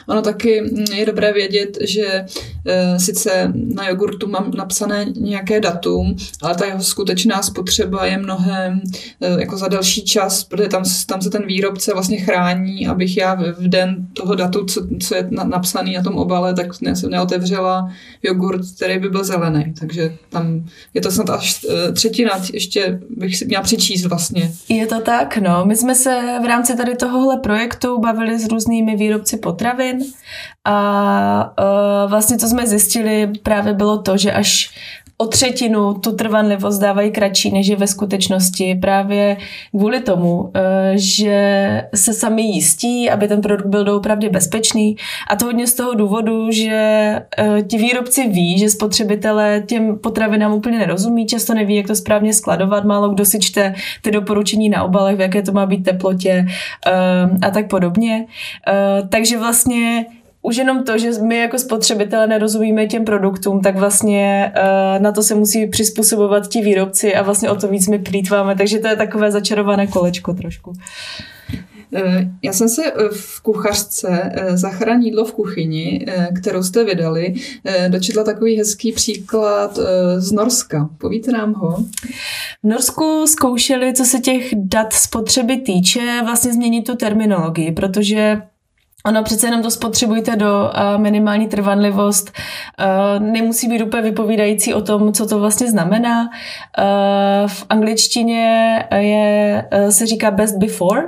Ono 0.07 0.21
taky 0.21 0.63
je 0.95 1.05
dobré 1.05 1.33
vědět, 1.33 1.77
že 1.81 2.25
e, 2.65 2.99
sice 2.99 3.53
na 3.53 3.89
jogurtu 3.89 4.27
mám 4.27 4.51
napsané 4.57 5.05
nějaké 5.15 5.59
datum, 5.59 6.15
ale 6.41 6.55
ta 6.55 6.65
jeho 6.65 6.83
skutečná 6.83 7.41
spotřeba 7.41 8.05
je 8.05 8.17
mnohem 8.17 8.81
e, 9.21 9.39
jako 9.39 9.57
za 9.57 9.67
delší 9.67 10.05
čas, 10.05 10.43
protože 10.43 10.69
tam, 10.69 10.83
tam 11.07 11.21
se 11.21 11.29
ten 11.29 11.45
výrobce 11.45 11.93
vlastně 11.93 12.17
chrání, 12.17 12.87
abych 12.87 13.17
já 13.17 13.35
v 13.35 13.67
den 13.67 14.07
toho 14.13 14.35
datu, 14.35 14.65
co, 14.65 14.87
co 15.01 15.15
je 15.15 15.27
na, 15.31 15.43
napsaný 15.43 15.93
na 15.93 16.03
tom 16.03 16.15
obale, 16.15 16.53
tak 16.53 16.81
ne, 16.81 16.95
jsem 16.95 17.09
neotevřela 17.09 17.91
jogurt, 18.23 18.61
který 18.75 18.99
by 18.99 19.09
byl 19.09 19.23
zelený. 19.23 19.73
Takže 19.79 20.15
tam 20.29 20.65
je 20.93 21.01
to 21.01 21.11
snad 21.11 21.29
až 21.29 21.65
e, 21.69 21.91
třetina, 21.91 22.31
ještě 22.53 22.99
bych 23.09 23.37
si 23.37 23.45
měla 23.45 23.63
přečíst 23.63 24.05
vlastně. 24.05 24.51
Je 24.69 24.87
to 24.87 25.01
tak, 25.01 25.37
no. 25.37 25.65
My 25.65 25.75
jsme 25.75 25.95
se 25.95 26.39
v 26.43 26.45
rámci 26.45 26.77
tady 26.77 26.95
tohohle 26.95 27.37
projektu 27.37 27.99
bavili 27.99 28.39
s 28.39 28.47
různými 28.47 28.95
výrobci 28.95 29.37
potravin 29.37 29.66
potravin. 29.67 29.99
A 30.65 31.53
uh, 32.03 32.09
vlastně 32.09 32.37
co 32.37 32.47
jsme 32.47 32.67
zjistili 32.67 33.31
právě 33.43 33.73
bylo 33.73 34.01
to, 34.01 34.17
že 34.17 34.31
až 34.31 34.71
o 35.19 35.27
třetinu 35.27 35.93
tu 35.93 36.15
trvanlivost 36.15 36.81
dávají 36.81 37.11
kratší, 37.11 37.51
než 37.51 37.67
je 37.67 37.75
ve 37.75 37.87
skutečnosti. 37.87 38.75
Právě 38.75 39.37
kvůli 39.71 39.99
tomu, 40.01 40.51
e, 40.53 40.91
že 40.95 41.83
se 41.95 42.13
sami 42.13 42.41
jistí, 42.41 43.09
aby 43.09 43.27
ten 43.27 43.41
produkt 43.41 43.67
byl 43.67 43.83
doopravdy 43.83 44.29
bezpečný. 44.29 44.95
A 45.29 45.35
to 45.35 45.45
hodně 45.45 45.67
z 45.67 45.73
toho 45.73 45.93
důvodu, 45.93 46.51
že 46.51 46.71
e, 46.71 47.61
ti 47.67 47.77
výrobci 47.77 48.27
ví, 48.27 48.59
že 48.59 48.69
spotřebitelé 48.69 49.63
těm 49.65 49.99
potravinám 49.99 50.53
úplně 50.53 50.79
nerozumí, 50.79 51.25
často 51.25 51.53
neví, 51.53 51.75
jak 51.75 51.87
to 51.87 51.95
správně 51.95 52.33
skladovat, 52.33 52.85
málo 52.85 53.09
kdo 53.09 53.25
si 53.25 53.39
čte 53.39 53.75
ty 54.01 54.11
doporučení 54.11 54.69
na 54.69 54.83
obalech, 54.83 55.17
v 55.17 55.21
jaké 55.21 55.41
to 55.41 55.51
má 55.51 55.65
být 55.65 55.83
teplotě 55.83 56.45
a 57.41 57.51
tak 57.51 57.67
podobně. 57.69 58.25
Takže 59.09 59.37
vlastně 59.37 60.05
už 60.41 60.57
jenom 60.57 60.83
to, 60.83 60.97
že 60.97 61.11
my 61.21 61.37
jako 61.37 61.59
spotřebitelé 61.59 62.27
nerozumíme 62.27 62.87
těm 62.87 63.05
produktům, 63.05 63.61
tak 63.61 63.75
vlastně 63.75 64.53
uh, 64.57 65.03
na 65.03 65.11
to 65.11 65.23
se 65.23 65.35
musí 65.35 65.67
přizpůsobovat 65.67 66.47
ti 66.47 66.61
výrobci 66.61 67.15
a 67.15 67.21
vlastně 67.21 67.49
o 67.49 67.55
to 67.55 67.67
víc 67.67 67.87
my 67.87 67.99
plítváme, 67.99 68.55
takže 68.55 68.79
to 68.79 68.87
je 68.87 68.95
takové 68.95 69.31
začarované 69.31 69.87
kolečko 69.87 70.33
trošku. 70.33 70.73
Eh, 71.95 72.29
já 72.43 72.53
jsem 72.53 72.69
se 72.69 72.81
eh, 72.85 73.09
v 73.11 73.41
kuchařce 73.41 74.31
Zachrání 74.53 75.05
jídlo 75.05 75.25
v 75.25 75.33
kuchyni, 75.33 76.05
kterou 76.41 76.63
jste 76.63 76.83
vydali, 76.83 77.33
dočetla 77.87 78.23
takový 78.23 78.57
hezký 78.57 78.91
příklad 78.91 79.79
z 80.17 80.31
Norska. 80.31 80.89
Povíte 80.97 81.31
nám 81.31 81.53
ho? 81.53 81.85
V 82.63 82.67
Norsku 82.67 83.27
zkoušeli, 83.27 83.93
co 83.93 84.05
se 84.05 84.19
těch 84.19 84.49
dat 84.55 84.93
spotřeby 84.93 85.57
týče, 85.57 86.21
vlastně 86.25 86.53
změnit 86.53 86.81
tu 86.81 86.95
terminologii, 86.95 87.71
protože 87.71 88.41
Ono 89.07 89.23
přece 89.23 89.47
jenom 89.47 89.61
to 89.61 89.71
spotřebujte 89.71 90.35
do 90.35 90.71
uh, 90.95 91.01
minimální 91.01 91.47
trvanlivost. 91.47 92.31
Uh, 92.79 93.23
nemusí 93.23 93.67
být 93.67 93.81
úplně 93.81 94.03
vypovídající 94.03 94.73
o 94.73 94.81
tom, 94.81 95.13
co 95.13 95.27
to 95.27 95.39
vlastně 95.39 95.71
znamená. 95.71 96.21
Uh, 96.23 97.47
v 97.47 97.65
angličtině 97.69 98.83
je, 98.97 99.65
se 99.89 100.05
říká 100.05 100.31
best 100.31 100.57
before. 100.57 101.01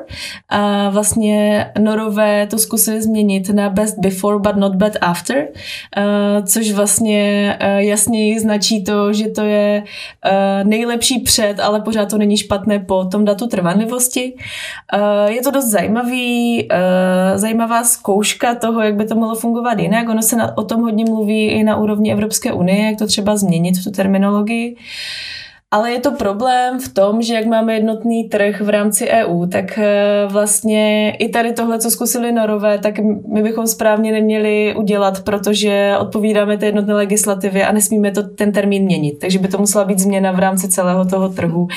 A 0.50 0.90
vlastně 0.90 1.66
norové 1.80 2.48
to 2.48 2.58
zkusili 2.58 3.02
změnit 3.02 3.50
na 3.50 3.70
best 3.70 4.00
before 4.00 4.40
but 4.40 4.56
not 4.56 4.76
bad 4.76 4.94
after, 5.02 5.48
což 6.46 6.72
vlastně 6.72 7.58
uh, 7.62 7.78
jasně 7.78 8.40
značí 8.40 8.84
to, 8.84 9.14
že 9.14 9.28
to 9.28 9.42
je 9.42 9.84
nejlepší 10.64 11.20
před, 11.20 11.60
ale 11.60 11.82
pořád 11.82 12.10
to 12.10 12.18
není 12.18 12.38
špatné 12.38 12.80
po 12.80 13.06
tom 13.06 13.26
datu 13.26 13.48
trvanlivosti. 13.48 14.34
Je 15.28 15.42
to 15.42 15.52
dost 15.52 15.66
zajímavý, 15.66 16.68
zajímavá 17.36 17.84
zkouška 17.90 18.56
toho, 18.56 18.82
jak 18.82 18.96
by 18.96 19.06
to 19.06 19.16
mohlo 19.16 19.36
fungovat 19.36 19.80
jinak. 19.80 20.10
Ono 20.10 20.22
se 20.22 20.36
na, 20.36 20.58
o 20.58 20.64
tom 20.64 20.82
hodně 20.82 21.06
mluví 21.06 21.46
i 21.46 21.64
na 21.64 21.76
úrovni 21.78 22.12
Evropské 22.12 22.54
unie, 22.54 22.86
jak 22.86 22.98
to 22.98 23.08
třeba 23.08 23.38
změnit, 23.38 23.84
tu 23.84 23.92
terminologii. 23.92 24.76
Uh, 24.76 24.80
ale 25.72 25.92
je 25.92 26.00
to 26.00 26.12
problém 26.12 26.80
v 26.80 26.94
tom, 26.94 27.22
že 27.22 27.34
jak 27.34 27.46
máme 27.46 27.74
jednotný 27.74 28.30
trh 28.30 28.62
v 28.62 28.70
rámci 28.70 29.08
EU, 29.08 29.46
tak 29.46 29.78
eh, 29.78 30.28
vlastně 30.32 31.12
i 31.20 31.30
tady 31.30 31.54
tohle, 31.54 31.80
co 31.80 31.92
zkusili 31.92 32.32
Norové, 32.32 32.78
tak 32.78 33.00
my 33.34 33.44
bychom 33.44 33.68
správně 33.68 34.12
neměli 34.12 34.76
udělat, 34.78 35.24
protože 35.24 35.96
odpovídáme 36.00 36.58
té 36.58 36.66
jednotné 36.66 36.94
legislativě 36.94 37.68
a 37.68 37.72
nesmíme 37.72 38.12
to, 38.12 38.24
ten 38.24 38.52
termín 38.52 38.84
měnit. 38.84 39.20
Takže 39.20 39.40
by 39.40 39.48
to 39.48 39.58
musela 39.58 39.86
být 39.86 40.00
změna 40.00 40.32
v 40.32 40.40
rámci 40.40 40.68
celého 40.68 41.06
toho 41.06 41.30
trhu, 41.30 41.68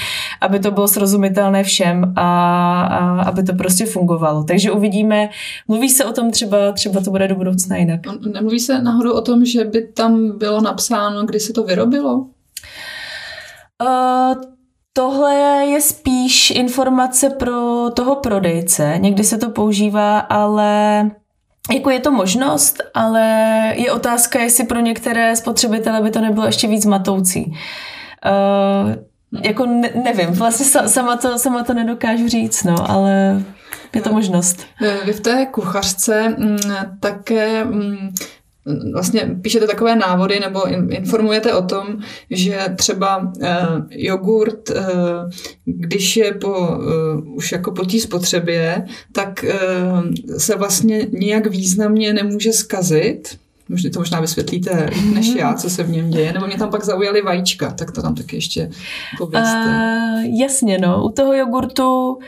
aby 0.41 0.59
to 0.59 0.71
bylo 0.71 0.89
srozumitelné 0.89 1.65
všem 1.65 2.13
a, 2.17 2.83
a 2.83 3.23
aby 3.23 3.43
to 3.43 3.53
prostě 3.55 3.87
fungovalo. 3.87 4.45
Takže 4.45 4.71
uvidíme, 4.71 5.29
mluví 5.69 5.89
se 5.89 6.05
o 6.05 6.13
tom 6.13 6.31
třeba, 6.31 6.73
třeba 6.73 7.01
to 7.01 7.11
bude 7.11 7.29
do 7.29 7.35
budoucna 7.35 7.77
jinak. 7.77 8.01
Nemluví 8.33 8.61
se 8.61 8.83
náhodou 8.83 9.13
o 9.13 9.21
tom, 9.21 9.45
že 9.45 9.65
by 9.65 9.87
tam 9.87 10.39
bylo 10.39 10.61
napsáno, 10.61 11.27
kdy 11.27 11.41
se 11.41 11.53
to 11.53 11.63
vyrobilo? 11.63 12.27
Uh, 13.83 14.42
tohle 14.92 15.35
je 15.64 15.81
spíš 15.81 16.51
informace 16.51 17.31
pro 17.31 17.90
toho 17.90 18.16
prodejce. 18.16 18.95
Někdy 18.99 19.25
se 19.25 19.38
to 19.38 19.51
používá, 19.51 20.18
ale 20.18 21.11
jako 21.75 21.90
je 21.90 22.01
to 22.01 22.11
možnost, 22.11 22.83
ale 22.95 23.23
je 23.77 23.92
otázka, 23.92 24.38
jestli 24.38 24.66
pro 24.66 24.81
některé 24.81 25.37
spotřebitele 25.37 26.03
by 26.03 26.11
to 26.11 26.21
nebylo 26.21 26.47
ještě 26.47 26.68
víc 26.68 26.87
matoucí. 26.87 27.57
Uh, 28.27 29.42
jako 29.42 29.66
ne, 29.66 29.90
nevím, 30.05 30.31
vlastně 30.31 30.66
sama 30.88 31.16
to, 31.16 31.38
sama 31.38 31.64
to 31.64 31.75
nedokážu 31.75 32.29
říct, 32.29 32.64
no, 32.64 32.90
ale 32.90 33.42
je 33.95 34.01
to 34.01 34.12
možnost. 34.12 34.66
Vy 35.05 35.12
v 35.12 35.21
té 35.21 35.47
kuchařce 35.47 36.29
mm, 36.38 36.59
také 37.01 37.64
mm, 37.64 38.14
vlastně 38.92 39.37
píšete 39.42 39.66
takové 39.66 39.96
návody 39.96 40.40
nebo 40.40 40.68
informujete 40.68 41.55
o 41.55 41.62
tom, 41.62 41.87
že 42.31 42.59
třeba 42.77 43.18
uh, 43.18 43.46
jogurt, 43.90 44.70
uh, 44.70 44.77
když 45.64 46.16
je 46.16 46.35
po, 46.35 46.51
uh, 46.51 47.37
už 47.37 47.53
jako 47.53 47.72
po 47.72 47.85
té 47.85 48.01
spotřebě, 48.01 48.85
tak 49.12 49.44
uh, 49.44 50.38
se 50.38 50.57
vlastně 50.57 51.07
nijak 51.12 51.46
významně 51.46 52.12
nemůže 52.12 52.53
zkazit, 52.53 53.38
Možná 53.68 53.90
to 53.90 53.98
možná 53.98 54.20
vysvětlíte 54.20 54.90
než 55.14 55.35
já, 55.35 55.55
co 55.55 55.70
se 55.70 55.83
v 55.83 55.90
něm 55.90 56.11
děje, 56.11 56.33
nebo 56.33 56.46
mě 56.46 56.57
tam 56.57 56.70
pak 56.70 56.85
zaujaly 56.85 57.22
vajíčka, 57.22 57.70
tak 57.70 57.90
to 57.90 58.03
tam 58.03 58.14
taky 58.14 58.37
ještě 58.37 58.70
povězte. 59.18 59.66
Uh, 59.66 60.40
jasně, 60.40 60.79
no. 60.79 61.05
U 61.05 61.11
toho 61.11 61.35
jogurtu 61.35 62.18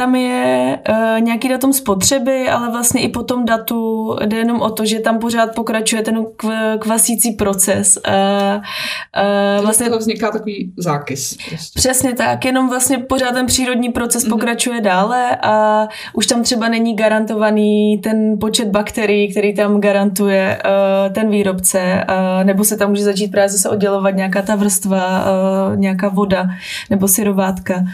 tam 0.00 0.14
je 0.14 0.78
uh, 0.88 1.20
nějaký 1.20 1.48
datum 1.48 1.72
spotřeby, 1.72 2.48
ale 2.48 2.70
vlastně 2.70 3.00
i 3.00 3.08
po 3.08 3.22
tom 3.22 3.44
datu 3.44 4.16
jde 4.24 4.36
jenom 4.36 4.60
o 4.60 4.70
to, 4.70 4.84
že 4.84 5.00
tam 5.00 5.18
pořád 5.18 5.54
pokračuje 5.54 6.02
ten 6.02 6.16
kv- 6.16 6.78
kvasící 6.78 7.32
proces. 7.32 7.98
Uh, 8.08 8.12
uh, 8.56 9.64
vlastně 9.64 9.86
toho 9.86 9.98
vzniká 9.98 10.30
takový 10.30 10.72
zákys. 10.76 11.36
Prostě. 11.48 11.78
Přesně 11.78 12.12
tak, 12.12 12.44
jenom 12.44 12.68
vlastně 12.68 12.98
pořád 12.98 13.32
ten 13.32 13.46
přírodní 13.46 13.88
proces 13.88 14.24
mm-hmm. 14.24 14.30
pokračuje 14.30 14.80
dále 14.80 15.36
a 15.36 15.88
už 16.14 16.26
tam 16.26 16.42
třeba 16.42 16.68
není 16.68 16.96
garantovaný 16.96 17.98
ten 17.98 18.38
počet 18.40 18.68
bakterií, 18.68 19.30
který 19.30 19.54
tam 19.54 19.80
garantuje 19.80 20.62
uh, 20.64 21.12
ten 21.12 21.30
výrobce, 21.30 22.04
uh, 22.08 22.44
nebo 22.44 22.64
se 22.64 22.76
tam 22.76 22.90
může 22.90 23.04
začít 23.04 23.28
právě 23.28 23.48
zase 23.48 23.68
oddělovat 23.68 24.14
nějaká 24.14 24.42
ta 24.42 24.56
vrstva, 24.56 25.24
uh, 25.24 25.76
nějaká 25.76 26.08
voda 26.08 26.46
nebo 26.90 27.08
syrovátka. 27.08 27.84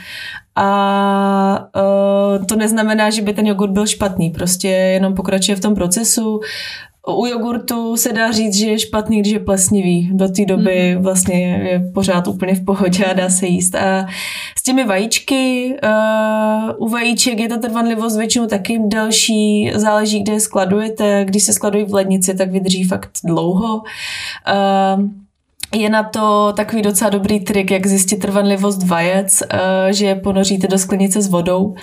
A 0.57 1.69
uh, 1.77 2.47
to 2.47 2.57
neznamená, 2.57 3.11
že 3.11 3.23
by 3.23 3.33
ten 3.33 3.47
jogurt 3.47 3.71
byl 3.71 3.87
špatný, 3.87 4.31
prostě 4.31 4.69
jenom 4.69 5.15
pokračuje 5.15 5.57
v 5.57 5.61
tom 5.61 5.75
procesu. 5.75 6.41
u 7.19 7.27
jogurtu 7.27 7.97
se 7.97 8.13
dá 8.13 8.33
říct, 8.33 8.57
že 8.57 8.67
je 8.67 8.79
špatný, 8.79 9.21
když 9.21 9.33
je 9.33 9.41
plesnivý. 9.41 10.11
Do 10.13 10.29
té 10.29 10.45
doby 10.45 10.95
mm-hmm. 10.97 11.03
vlastně 11.03 11.63
je 11.71 11.91
pořád 11.95 12.29
úplně 12.29 12.55
v 12.55 12.65
pohodě 12.65 13.05
a 13.05 13.13
dá 13.13 13.31
se 13.31 13.47
jíst. 13.47 13.75
A 13.75 14.07
s 14.59 14.63
těmi 14.63 14.85
vajíčky, 14.85 15.75
uh, 15.85 16.87
u 16.87 16.89
vajíček 16.89 17.39
je 17.39 17.49
ta 17.49 17.57
trvanlivost 17.57 18.17
většinou 18.17 18.47
taky 18.47 18.79
delší, 18.87 19.73
záleží, 19.75 20.23
kde 20.23 20.33
je 20.33 20.41
skladujete. 20.41 21.25
Když 21.25 21.43
se 21.43 21.53
skladují 21.53 21.85
v 21.85 21.95
lednici, 21.95 22.35
tak 22.35 22.51
vydrží 22.51 22.85
fakt 22.85 23.11
dlouho. 23.25 23.77
Uh, 23.77 25.05
je 25.75 25.91
na 25.91 26.03
to 26.03 26.53
takový 26.57 26.83
docela 26.83 27.11
dobrý 27.11 27.41
trik, 27.41 27.71
jak 27.71 27.87
zjistit 27.87 28.17
trvanlivost 28.17 28.83
vajec, 28.83 29.43
eh, 29.43 29.93
že 29.93 30.07
je 30.07 30.15
ponoříte 30.15 30.69
do 30.69 30.79
sklenice 30.79 31.23
s 31.23 31.29
vodou. 31.29 31.75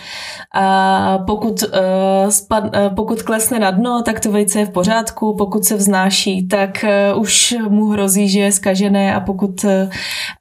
A 0.53 1.17
pokud, 1.27 1.63
eh, 1.63 2.89
pokud 2.95 3.21
klesne 3.21 3.59
na 3.59 3.71
dno, 3.71 4.01
tak 4.05 4.19
to 4.19 4.31
vejce 4.31 4.59
je 4.59 4.65
v 4.65 4.69
pořádku, 4.69 5.35
pokud 5.37 5.65
se 5.65 5.75
vznáší, 5.75 6.47
tak 6.47 6.83
eh, 6.83 7.13
už 7.13 7.55
mu 7.69 7.85
hrozí, 7.85 8.29
že 8.29 8.39
je 8.39 8.51
skažené 8.51 9.15
a 9.15 9.19
pokud 9.19 9.65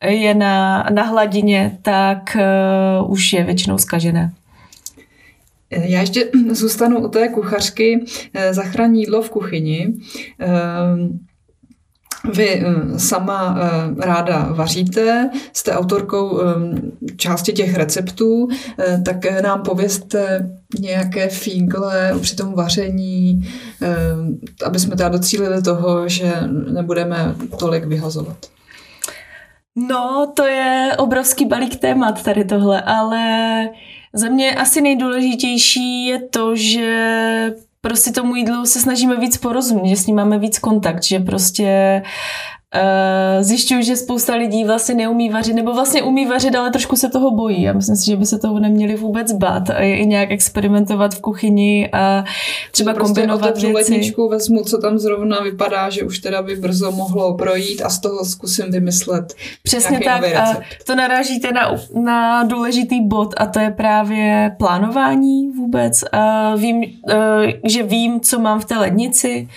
je 0.07 0.35
na, 0.35 0.87
na 0.91 1.03
hladině, 1.03 1.79
tak 1.83 2.37
už 3.07 3.33
je 3.33 3.45
většinou 3.45 3.79
skažené. 3.79 4.33
Já 5.71 6.01
ještě 6.01 6.29
zůstanu 6.51 7.05
u 7.05 7.09
té 7.09 7.29
kuchařky 7.29 8.05
zachrání 8.51 9.01
jídlo 9.01 9.23
v 9.23 9.31
kuchyni. 9.31 9.95
Vy 12.25 12.65
eh, 12.65 12.99
sama 12.99 13.57
eh, 13.59 14.07
ráda 14.07 14.49
vaříte, 14.53 15.31
jste 15.53 15.73
autorkou 15.73 16.41
eh, 16.41 16.45
části 17.17 17.53
těch 17.53 17.77
receptů, 17.77 18.49
tak 19.05 19.43
nám 19.43 19.63
povězte 19.63 20.51
nějaké 20.81 21.29
fígle 21.29 22.15
při 22.21 22.37
tom 22.37 22.55
vaření, 22.55 23.49
aby 24.67 24.79
jsme 24.79 24.97
teda 24.97 25.09
docílili 25.09 25.63
toho, 25.63 26.09
že 26.09 26.33
nebudeme 26.73 27.35
tolik 27.59 27.85
vyhazovat. 27.85 28.37
No, 29.77 30.33
to 30.35 30.45
je 30.45 30.91
obrovský 30.99 31.47
balík 31.47 31.77
témat 31.77 32.23
tady 32.23 32.45
tohle, 32.45 32.83
ale 32.83 33.23
za 34.13 34.29
mě 34.29 34.55
asi 34.55 34.81
nejdůležitější 34.81 36.07
je 36.07 36.21
to, 36.21 36.57
že 36.57 37.53
prostě 37.87 38.13
tomu 38.13 38.37
jídlu 38.37 38.67
se 38.67 38.81
snažíme 38.81 39.17
víc 39.17 39.37
porozumět, 39.37 39.89
že 39.89 39.97
s 39.97 40.07
ním 40.07 40.17
máme 40.17 40.39
víc 40.39 40.59
kontakt, 40.59 41.03
že 41.03 41.19
prostě 41.19 42.03
zjišťuju, 43.41 43.83
že 43.83 43.97
spousta 43.97 44.35
lidí 44.35 44.65
vlastně 44.65 44.95
neumí 44.95 45.29
vařit, 45.29 45.55
nebo 45.55 45.75
vlastně 45.75 46.03
umí 46.03 46.27
vařit, 46.27 46.55
ale 46.55 46.71
trošku 46.71 46.97
se 46.97 47.09
toho 47.09 47.31
bojí. 47.31 47.63
Já 47.63 47.73
myslím 47.73 47.97
si, 47.97 48.07
že 48.07 48.17
by 48.17 48.27
se 48.27 48.39
toho 48.39 48.59
neměli 48.59 48.97
vůbec 48.97 49.33
bát 49.33 49.71
a 49.71 49.79
i 49.79 50.07
nějak 50.07 50.31
experimentovat 50.31 51.15
v 51.15 51.21
kuchyni 51.21 51.91
a 51.93 52.25
třeba 52.71 52.95
prostě 52.95 53.21
kombinovat 53.21 53.59
věci. 53.59 53.73
ledničku, 53.73 54.29
vezmu, 54.29 54.65
co 54.65 54.79
tam 54.79 54.99
zrovna 54.99 55.41
vypadá, 55.41 55.91
že 55.91 56.03
už 56.03 56.19
teda 56.19 56.43
by 56.43 56.57
brzo 56.57 56.93
mohlo 56.93 57.35
projít 57.35 57.83
a 57.83 57.91
z 57.91 58.01
toho 58.01 58.25
zkusím 58.25 58.71
vymyslet 58.71 59.35
Přesně 59.63 60.01
tak 60.01 60.37
a 60.37 60.57
to 60.87 60.95
narážíte 60.95 61.53
na, 61.53 61.75
na 61.95 62.45
důležitý 62.45 63.01
bod 63.01 63.35
a 63.37 63.47
to 63.47 63.59
je 63.59 63.71
právě 63.71 64.57
plánování 64.59 65.49
vůbec. 65.49 66.05
Uh, 66.15 66.61
vím, 66.61 66.77
uh, 66.77 66.85
že 67.65 67.83
vím, 67.83 68.21
co 68.21 68.39
mám 68.39 68.61
v 68.61 68.65
té 68.65 68.77
lednici. 68.77 69.49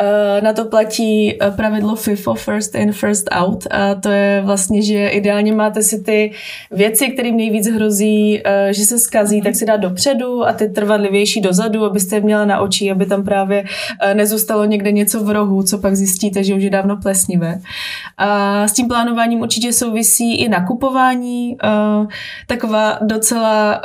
Uh, 0.00 0.44
na 0.44 0.52
to 0.52 0.64
platí 0.64 1.38
pravidlo 1.56 1.96
FIFO, 1.96 2.34
first 2.34 2.59
first 2.60 2.74
in, 2.74 2.92
first 2.92 3.28
out. 3.30 3.66
A 3.70 3.94
to 3.94 4.08
je 4.08 4.42
vlastně, 4.44 4.82
že 4.82 5.08
ideálně 5.08 5.52
máte 5.52 5.82
si 5.82 6.02
ty 6.02 6.32
věci, 6.70 7.08
kterým 7.08 7.36
nejvíc 7.36 7.66
hrozí, 7.66 8.40
eh, 8.44 8.74
že 8.74 8.84
se 8.84 8.98
skazí, 8.98 9.42
tak 9.42 9.56
si 9.56 9.66
dát 9.66 9.76
dopředu 9.76 10.46
a 10.46 10.52
ty 10.52 10.68
trvanlivější 10.68 11.40
dozadu, 11.40 11.84
abyste 11.84 12.16
je 12.16 12.20
měla 12.20 12.44
na 12.44 12.60
oči, 12.60 12.90
aby 12.90 13.06
tam 13.06 13.24
právě 13.24 13.64
eh, 14.02 14.14
nezůstalo 14.14 14.64
někde 14.64 14.92
něco 14.92 15.24
v 15.24 15.30
rohu, 15.30 15.62
co 15.62 15.78
pak 15.78 15.96
zjistíte, 15.96 16.44
že 16.44 16.54
už 16.54 16.62
je 16.62 16.70
dávno 16.70 16.96
plesnivé. 16.96 17.60
A 18.18 18.68
s 18.68 18.72
tím 18.72 18.88
plánováním 18.88 19.40
určitě 19.40 19.72
souvisí 19.72 20.36
i 20.36 20.48
nakupování. 20.48 21.56
Eh, 21.64 22.06
taková 22.46 22.98
docela 23.02 23.82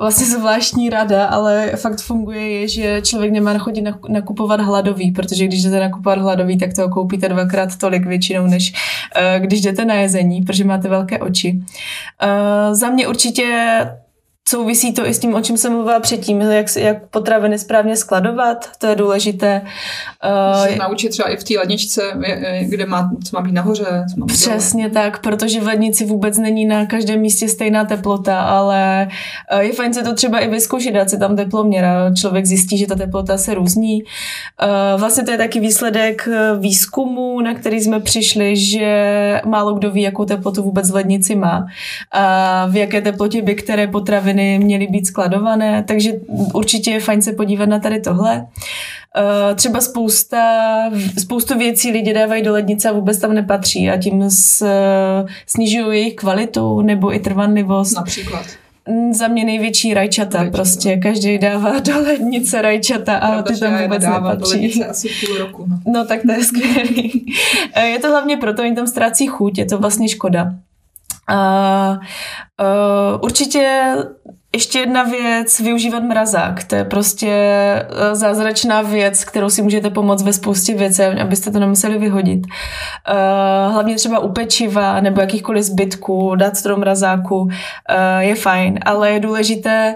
vlastně 0.00 0.26
zvláštní 0.26 0.90
rada, 0.90 1.26
ale 1.26 1.72
fakt 1.76 2.00
funguje 2.00 2.50
je, 2.50 2.68
že 2.68 3.02
člověk 3.02 3.32
nemá 3.32 3.58
chodit 3.58 3.84
nakupovat 4.08 4.60
hladový, 4.60 5.10
protože 5.10 5.46
když 5.46 5.62
jdete 5.62 5.80
nakupovat 5.80 6.18
hladový, 6.18 6.58
tak 6.58 6.74
toho 6.74 6.88
koupíte 6.88 7.28
dvakrát 7.28 7.76
tolik 7.76 8.06
většinou, 8.12 8.46
než 8.46 8.72
uh, 8.72 9.44
když 9.44 9.60
jdete 9.60 9.84
na 9.84 9.94
jezení, 9.94 10.42
protože 10.42 10.64
máte 10.64 10.88
velké 10.88 11.18
oči. 11.18 11.52
Uh, 11.56 12.74
za 12.74 12.90
mě 12.90 13.08
určitě 13.08 13.46
Souvisí 14.48 14.92
to 14.92 15.06
i 15.06 15.14
s 15.14 15.18
tím, 15.18 15.34
o 15.34 15.40
čem 15.40 15.56
jsem 15.56 15.72
mluvila 15.72 16.00
předtím, 16.00 16.40
jak, 16.40 16.76
jak 16.76 17.08
potraviny 17.10 17.58
správně 17.58 17.96
skladovat, 17.96 18.70
to 18.78 18.86
je 18.86 18.96
důležité. 18.96 19.62
Uh, 20.54 20.66
se 20.66 20.76
naučit 20.76 21.08
třeba 21.08 21.28
i 21.28 21.36
v 21.36 21.44
té 21.44 21.58
ledničce, 21.58 22.02
kde 22.60 22.86
má, 22.86 23.10
co 23.24 23.36
má 23.36 23.42
být 23.42 23.52
nahoře. 23.52 24.04
Co 24.14 24.20
má 24.20 24.26
být 24.26 24.32
Přesně 24.32 24.88
dole. 24.88 25.02
tak, 25.02 25.22
protože 25.22 25.60
v 25.60 25.66
lednici 25.66 26.04
vůbec 26.04 26.38
není 26.38 26.66
na 26.66 26.86
každém 26.86 27.20
místě 27.20 27.48
stejná 27.48 27.84
teplota, 27.84 28.40
ale 28.40 29.08
uh, 29.54 29.58
je 29.60 29.72
fajn 29.72 29.94
se 29.94 30.02
to 30.02 30.14
třeba 30.14 30.38
i 30.38 30.48
vyzkoušet, 30.48 30.94
dát 30.94 31.10
si 31.10 31.18
tam 31.18 31.36
teploměr 31.36 31.84
a 31.84 32.14
člověk 32.14 32.46
zjistí, 32.46 32.78
že 32.78 32.86
ta 32.86 32.94
teplota 32.94 33.38
se 33.38 33.54
různí. 33.54 34.02
Uh, 34.02 35.00
vlastně 35.00 35.24
to 35.24 35.30
je 35.30 35.38
taky 35.38 35.60
výsledek 35.60 36.28
výzkumu, 36.58 37.40
na 37.40 37.54
který 37.54 37.80
jsme 37.80 38.00
přišli, 38.00 38.56
že 38.56 39.40
málo 39.44 39.74
kdo 39.74 39.90
ví, 39.90 40.02
jakou 40.02 40.24
teplotu 40.24 40.62
vůbec 40.62 40.90
v 40.90 40.94
lednici 40.94 41.34
má 41.34 41.66
a 42.12 42.66
v 42.66 42.76
jaké 42.76 43.00
teplotě 43.00 43.42
by 43.42 43.54
které 43.54 43.86
potraviny 43.86 44.31
potraviny 44.32 44.58
měly 44.64 44.86
být 44.86 45.06
skladované, 45.06 45.84
takže 45.88 46.12
určitě 46.54 46.90
je 46.90 47.00
fajn 47.00 47.22
se 47.22 47.32
podívat 47.32 47.68
na 47.68 47.78
tady 47.78 48.00
tohle. 48.00 48.46
Uh, 49.16 49.56
třeba 49.56 49.80
spousta, 49.80 50.38
spoustu 51.18 51.58
věcí 51.58 51.90
lidi 51.90 52.14
dávají 52.14 52.42
do 52.42 52.52
lednice 52.52 52.88
a 52.88 52.92
vůbec 52.92 53.18
tam 53.18 53.34
nepatří 53.34 53.90
a 53.90 53.96
tím 53.96 54.30
s, 54.30 54.66
snižují 55.46 55.98
jejich 55.98 56.14
kvalitu 56.14 56.80
nebo 56.80 57.14
i 57.14 57.18
trvanlivost. 57.18 57.96
Například. 57.96 58.46
Mm, 58.88 59.12
za 59.12 59.28
mě 59.28 59.44
největší 59.44 59.94
rajčata, 59.94 60.38
rajčata. 60.38 60.56
prostě 60.56 60.96
každý 60.96 61.38
dává 61.38 61.78
do 61.86 62.00
lednice 62.00 62.62
rajčata 62.62 63.16
a 63.16 63.28
Pravda, 63.28 63.42
ty 63.42 63.60
tam 63.60 63.82
vůbec 63.82 64.02
nepatří. 64.02 64.78
Do 64.78 64.90
asi 64.90 65.08
půl 65.26 65.38
roku. 65.38 65.66
No. 65.68 65.78
no 65.86 66.04
tak 66.04 66.22
to 66.22 66.32
je 66.32 66.44
skvělý. 66.44 67.26
Eh, 67.74 67.86
je 67.86 67.98
to 67.98 68.08
hlavně 68.08 68.36
proto, 68.36 68.62
že 68.66 68.72
tam 68.72 68.86
ztrácí 68.86 69.26
chuť, 69.26 69.58
je 69.58 69.64
to 69.64 69.78
vlastně 69.78 70.08
škoda. 70.08 70.54
Uh, 71.30 71.96
uh, 71.96 73.20
určitě 73.22 73.94
ještě 74.54 74.78
jedna 74.78 75.02
věc, 75.02 75.60
využívat 75.60 76.02
mrazák. 76.02 76.64
To 76.64 76.74
je 76.74 76.84
prostě 76.84 77.28
eh, 77.30 78.14
zázračná 78.14 78.82
věc, 78.82 79.24
kterou 79.24 79.50
si 79.50 79.62
můžete 79.62 79.90
pomoct 79.90 80.22
ve 80.22 80.32
spoustě 80.32 80.74
věcí, 80.74 81.02
abyste 81.02 81.50
to 81.50 81.58
nemuseli 81.58 81.98
vyhodit. 81.98 82.40
Uh, 82.46 83.72
hlavně 83.72 83.96
třeba 83.96 84.18
u 84.18 84.32
pečiva 84.32 85.00
nebo 85.00 85.20
jakýchkoliv 85.20 85.64
zbytků, 85.64 86.34
dát 86.34 86.62
to 86.62 86.68
do 86.68 86.76
mrazáku 86.76 87.38
uh, 87.40 87.48
je 88.18 88.34
fajn, 88.34 88.78
ale 88.84 89.10
je 89.10 89.20
důležité 89.20 89.94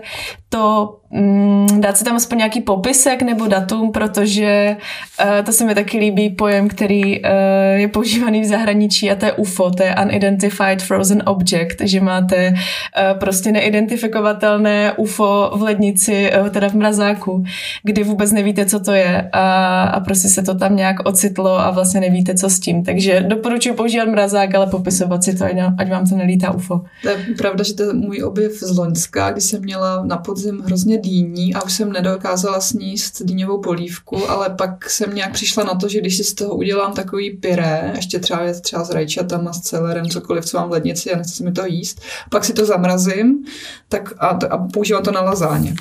to 0.48 0.96
mm, 1.10 1.80
dát 1.80 1.96
si 1.96 2.04
tam 2.04 2.16
aspoň 2.16 2.38
nějaký 2.38 2.60
popisek 2.60 3.22
nebo 3.22 3.46
datum, 3.46 3.92
protože 3.92 4.76
uh, 5.24 5.44
to 5.44 5.52
se 5.52 5.64
mi 5.64 5.74
taky 5.74 5.98
líbí 5.98 6.30
pojem, 6.30 6.68
který 6.68 7.22
uh, 7.22 7.30
je 7.74 7.88
používaný 7.88 8.40
v 8.40 8.44
zahraničí 8.44 9.10
a 9.10 9.14
to 9.14 9.24
je 9.24 9.32
UFO, 9.32 9.70
to 9.70 9.82
je 9.82 9.94
Unidentified 10.04 10.82
Frozen 10.82 11.22
Object, 11.26 11.80
že 11.80 12.00
máte 12.00 12.48
uh, 12.48 13.18
prostě 13.18 13.52
neidentifikovatelné 13.52 14.92
UFO 14.92 15.50
v 15.54 15.62
lednici, 15.62 16.30
teda 16.50 16.68
v 16.68 16.74
mrazáku, 16.74 17.44
kdy 17.82 18.04
vůbec 18.04 18.32
nevíte, 18.32 18.66
co 18.66 18.80
to 18.80 18.92
je 18.92 19.28
a, 19.32 19.82
a 19.82 20.00
prostě 20.00 20.28
se 20.28 20.42
to 20.42 20.54
tam 20.54 20.76
nějak 20.76 20.96
ocitlo 21.08 21.58
a 21.58 21.70
vlastně 21.70 22.00
nevíte, 22.00 22.34
co 22.34 22.50
s 22.50 22.60
tím. 22.60 22.84
Takže 22.84 23.20
doporučuji 23.20 23.74
používat 23.74 24.08
mrazák, 24.08 24.54
ale 24.54 24.66
popisovat 24.66 25.24
si 25.24 25.36
to, 25.36 25.44
ať 25.78 25.90
vám 25.90 26.06
to 26.06 26.16
nelítá 26.16 26.50
UFO. 26.50 26.80
To 27.02 27.08
je 27.08 27.16
pravda, 27.38 27.64
že 27.64 27.74
to 27.74 27.82
je 27.82 27.92
můj 27.92 28.22
objev 28.22 28.52
z 28.52 28.78
Loňska, 28.78 29.30
kdy 29.30 29.40
jsem 29.40 29.62
měla 29.62 30.04
na 30.04 30.16
podzim 30.36 30.60
hrozně 30.60 30.98
dýní 30.98 31.54
a 31.54 31.62
už 31.62 31.72
jsem 31.72 31.92
nedokázala 31.92 32.60
sníst 32.60 33.22
dýňovou 33.22 33.60
polívku, 33.60 34.30
ale 34.30 34.50
pak 34.50 34.90
jsem 34.90 35.14
nějak 35.14 35.32
přišla 35.32 35.64
na 35.64 35.74
to, 35.74 35.88
že 35.88 36.00
když 36.00 36.16
si 36.16 36.24
z 36.24 36.34
toho 36.34 36.54
udělám 36.54 36.92
takový 36.92 37.30
pyré, 37.30 37.92
ještě 37.96 38.18
třeba 38.18 38.40
třeba 38.60 38.84
s 38.84 38.90
rajčatama, 38.90 39.52
s 39.52 39.60
celerem, 39.60 40.06
cokoliv, 40.06 40.44
co 40.44 40.58
mám 40.58 40.68
v 40.68 40.72
lednici 40.72 41.12
a 41.12 41.16
nechci 41.16 41.32
se 41.32 41.44
mi 41.44 41.52
to 41.52 41.66
jíst, 41.66 42.00
pak 42.30 42.44
si 42.44 42.52
to 42.52 42.66
zamrazím 42.66 43.44
tak 43.88 44.12
a, 44.18 44.26
a 44.26 44.58
používám 44.58 45.02
to 45.02 45.10
na 45.10 45.20
lazáně. 45.20 45.74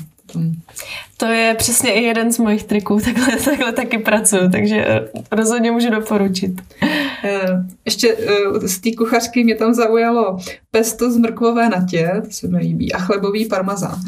To 1.17 1.25
je 1.25 1.55
přesně 1.57 1.93
i 1.93 2.03
jeden 2.03 2.33
z 2.33 2.37
mojich 2.37 2.63
triků, 2.63 2.99
takhle, 3.05 3.37
takhle 3.37 3.71
taky 3.71 3.97
pracuji, 3.97 4.49
takže 4.51 4.85
eh, 4.87 5.07
rozhodně 5.31 5.71
můžu 5.71 5.89
doporučit. 5.89 6.51
Eh, 7.25 7.65
ještě 7.85 8.15
eh, 8.19 8.67
z 8.67 8.79
té 8.79 8.89
kuchařky 8.97 9.43
mě 9.43 9.55
tam 9.55 9.73
zaujalo 9.73 10.37
pesto 10.71 11.11
z 11.11 11.17
mrkvové 11.17 11.69
natě, 11.69 12.21
to 12.25 12.31
se 12.31 12.47
mi 12.47 12.57
líbí, 12.57 12.93
a 12.93 12.97
chlebový 12.97 13.45
parmazán. 13.45 13.99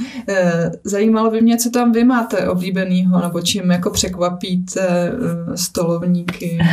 Zajímalo 0.83 1.31
by 1.31 1.41
mě, 1.41 1.57
co 1.57 1.69
tam 1.69 1.91
vy 1.91 2.03
máte 2.03 2.49
oblíbenýho, 2.49 3.21
nebo 3.21 3.41
čím 3.41 3.71
jako 3.71 3.89
překvapíte 3.89 5.11
stolovníky. 5.55 6.59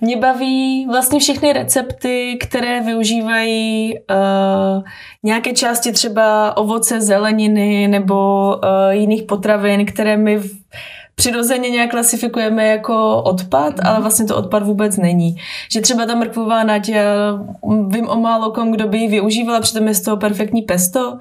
Mě 0.00 0.16
baví 0.16 0.86
vlastně 0.86 1.20
všechny 1.20 1.52
recepty, 1.52 2.38
které 2.40 2.80
využívají 2.80 3.94
uh, 3.94 4.82
nějaké 5.22 5.52
části 5.52 5.92
třeba 5.92 6.56
ovoce, 6.56 7.00
zeleniny 7.00 7.88
nebo 7.88 8.46
uh, 8.56 8.90
jiných 8.90 9.22
potravin, 9.22 9.86
které 9.86 10.16
my 10.16 10.36
v, 10.36 10.50
přirozeně 11.18 11.70
nějak 11.70 11.90
klasifikujeme 11.90 12.66
jako 12.66 13.22
odpad, 13.22 13.74
mm. 13.76 13.86
ale 13.86 14.00
vlastně 14.00 14.24
to 14.24 14.36
odpad 14.36 14.62
vůbec 14.62 14.96
není. 14.96 15.36
Že 15.72 15.80
třeba 15.80 16.06
ta 16.06 16.14
mrkvová 16.14 16.64
nať, 16.64 16.90
vím 17.88 18.08
o 18.08 18.16
málo 18.20 18.50
kom, 18.50 18.72
kdo 18.72 18.88
by 18.88 18.98
ji 18.98 19.08
využívala, 19.08 19.60
přitom 19.60 19.88
je 19.88 19.94
z 19.94 20.00
toho 20.00 20.16
perfektní 20.16 20.62
pesto. 20.62 21.18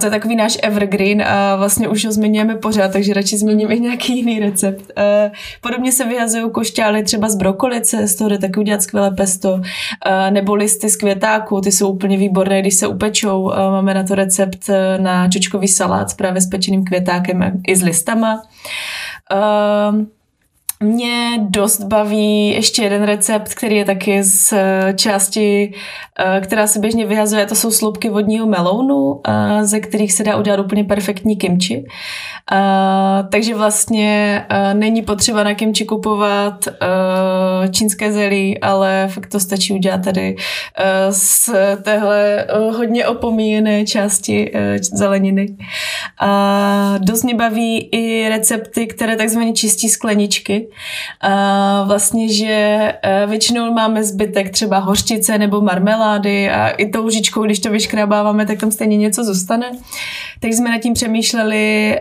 To 0.00 0.06
je 0.06 0.10
takový 0.10 0.36
náš 0.36 0.58
evergreen 0.62 1.22
a 1.22 1.56
vlastně 1.56 1.88
už 1.88 2.04
ho 2.04 2.12
zmiňujeme 2.12 2.54
pořád, 2.54 2.92
takže 2.92 3.14
radši 3.14 3.38
zmíním 3.38 3.70
i 3.70 3.80
nějaký 3.80 4.16
jiný 4.16 4.40
recept. 4.40 4.92
Podobně 5.60 5.92
se 5.92 6.04
vyhazují 6.04 6.50
košťály 6.50 7.02
třeba 7.02 7.28
z 7.28 7.36
brokolice, 7.36 8.06
z 8.06 8.14
toho 8.14 8.30
jde 8.30 8.38
taky 8.38 8.60
udělat 8.60 8.82
skvělé 8.82 9.10
pesto, 9.10 9.60
nebo 10.30 10.54
listy 10.54 10.88
z 10.88 10.96
květáku, 10.96 11.60
ty 11.60 11.72
jsou 11.72 11.92
úplně 11.92 12.16
výborné, 12.16 12.60
když 12.60 12.74
se 12.74 12.86
upečou. 12.86 13.52
Máme 13.70 13.94
na 13.94 14.02
to 14.02 14.14
recept 14.14 14.70
na 14.98 15.28
čočkový 15.28 15.68
salát 15.68 16.14
právě 16.16 16.40
s 16.40 16.46
pečeným 16.46 16.84
květákem 16.84 17.52
i 17.66 17.76
s 17.76 17.82
listama. 17.82 18.42
Uh, 19.30 20.04
mě 20.82 21.38
dost 21.48 21.80
baví 21.80 22.48
ještě 22.48 22.82
jeden 22.82 23.02
recept, 23.02 23.54
který 23.54 23.76
je 23.76 23.84
taky 23.84 24.22
z 24.24 24.52
eh, 24.52 24.94
části, 24.96 25.72
eh, 26.18 26.40
která 26.40 26.66
se 26.66 26.78
běžně 26.78 27.06
vyhazuje, 27.06 27.46
to 27.46 27.54
jsou 27.54 27.70
sloupky 27.70 28.10
vodního 28.10 28.46
melounu, 28.46 29.20
eh, 29.28 29.64
ze 29.64 29.80
kterých 29.80 30.12
se 30.12 30.24
dá 30.24 30.36
udělat 30.36 30.60
úplně 30.60 30.84
perfektní 30.84 31.36
kimči. 31.36 31.84
Takže 33.30 33.54
vlastně 33.54 34.44
není 34.72 35.02
potřeba 35.02 35.44
na 35.44 35.54
kimči 35.54 35.84
kupovat 35.84 36.68
čínské 37.70 38.12
zelí, 38.12 38.60
ale 38.60 39.08
fakt 39.12 39.26
to 39.26 39.40
stačí 39.40 39.72
udělat 39.72 40.04
tady 40.04 40.36
z 41.10 41.50
téhle 41.82 42.46
hodně 42.76 43.06
opomíjené 43.06 43.86
části 43.86 44.52
zeleniny. 44.80 45.56
Dost 46.98 47.22
mě 47.22 47.34
baví 47.34 47.88
i 47.92 48.28
recepty, 48.28 48.86
které 48.86 49.16
takzvaně 49.16 49.52
čistí 49.52 49.88
skleničky, 49.88 50.67
a 51.20 51.84
vlastně, 51.86 52.32
že 52.32 52.46
e, 53.02 53.26
většinou 53.26 53.72
máme 53.72 54.04
zbytek 54.04 54.50
třeba 54.50 54.78
hořčice 54.78 55.38
nebo 55.38 55.60
marmelády 55.60 56.50
a 56.50 56.68
i 56.68 56.88
tou 56.88 57.06
lžičkou, 57.06 57.42
když 57.42 57.58
to 57.58 57.70
vyškrábáváme, 57.70 58.46
tak 58.46 58.60
tam 58.60 58.70
stejně 58.70 58.96
něco 58.96 59.24
zůstane. 59.24 59.70
Tak 60.40 60.52
jsme 60.52 60.70
nad 60.70 60.78
tím 60.78 60.94
přemýšleli, 60.94 61.94
e, 61.94 62.00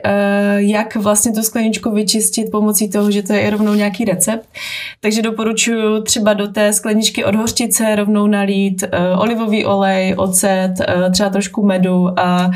jak 0.58 0.96
vlastně 0.96 1.32
tu 1.32 1.44
skleničku 1.44 1.92
vyčistit 1.92 2.52
pomocí 2.52 2.90
toho, 2.90 3.12
že 3.12 3.24
to 3.24 3.34
je 3.34 3.50
rovnou 3.50 3.74
nějaký 3.74 4.06
recept. 4.06 4.48
Takže 5.02 5.22
doporučuji 5.22 6.02
třeba 6.02 6.34
do 6.34 6.48
té 6.48 6.74
skleničky 6.74 7.26
od 7.26 7.36
hořčice 7.36 7.96
rovnou 7.96 8.28
nalít 8.28 8.84
e, 8.84 9.16
olivový 9.18 9.66
olej, 9.66 10.14
ocet, 10.18 10.74
třeba 11.12 11.30
trošku 11.30 11.66
medu 11.66 12.20
a 12.20 12.52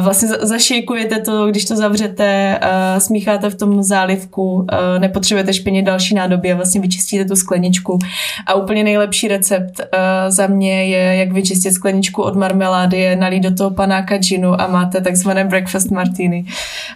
vlastně 0.00 0.28
zašejkujete 0.28 1.20
to, 1.20 1.46
když 1.46 1.64
to 1.64 1.76
zavřete, 1.76 2.60
smícháte 2.98 3.50
v 3.50 3.54
tom 3.54 3.82
zálivku, 3.82 4.66
nepotřebujete 4.98 5.35
potřebujete 5.36 5.60
špinit 5.60 5.86
další 5.86 6.14
nádoby 6.14 6.52
a 6.52 6.56
vlastně 6.56 6.80
vyčistíte 6.80 7.24
tu 7.24 7.36
skleničku. 7.36 7.98
A 8.46 8.54
úplně 8.54 8.84
nejlepší 8.84 9.28
recept 9.28 9.80
uh, 9.80 9.86
za 10.28 10.46
mě 10.46 10.84
je, 10.84 11.16
jak 11.16 11.32
vyčistit 11.32 11.72
skleničku 11.72 12.22
od 12.22 12.36
marmelády, 12.36 12.98
je 12.98 13.16
nalít 13.16 13.42
do 13.42 13.54
toho 13.54 13.70
panáka 13.70 14.16
džinu 14.16 14.60
a 14.60 14.66
máte 14.66 15.00
takzvané 15.00 15.44
breakfast 15.44 15.90
martini. 15.90 16.46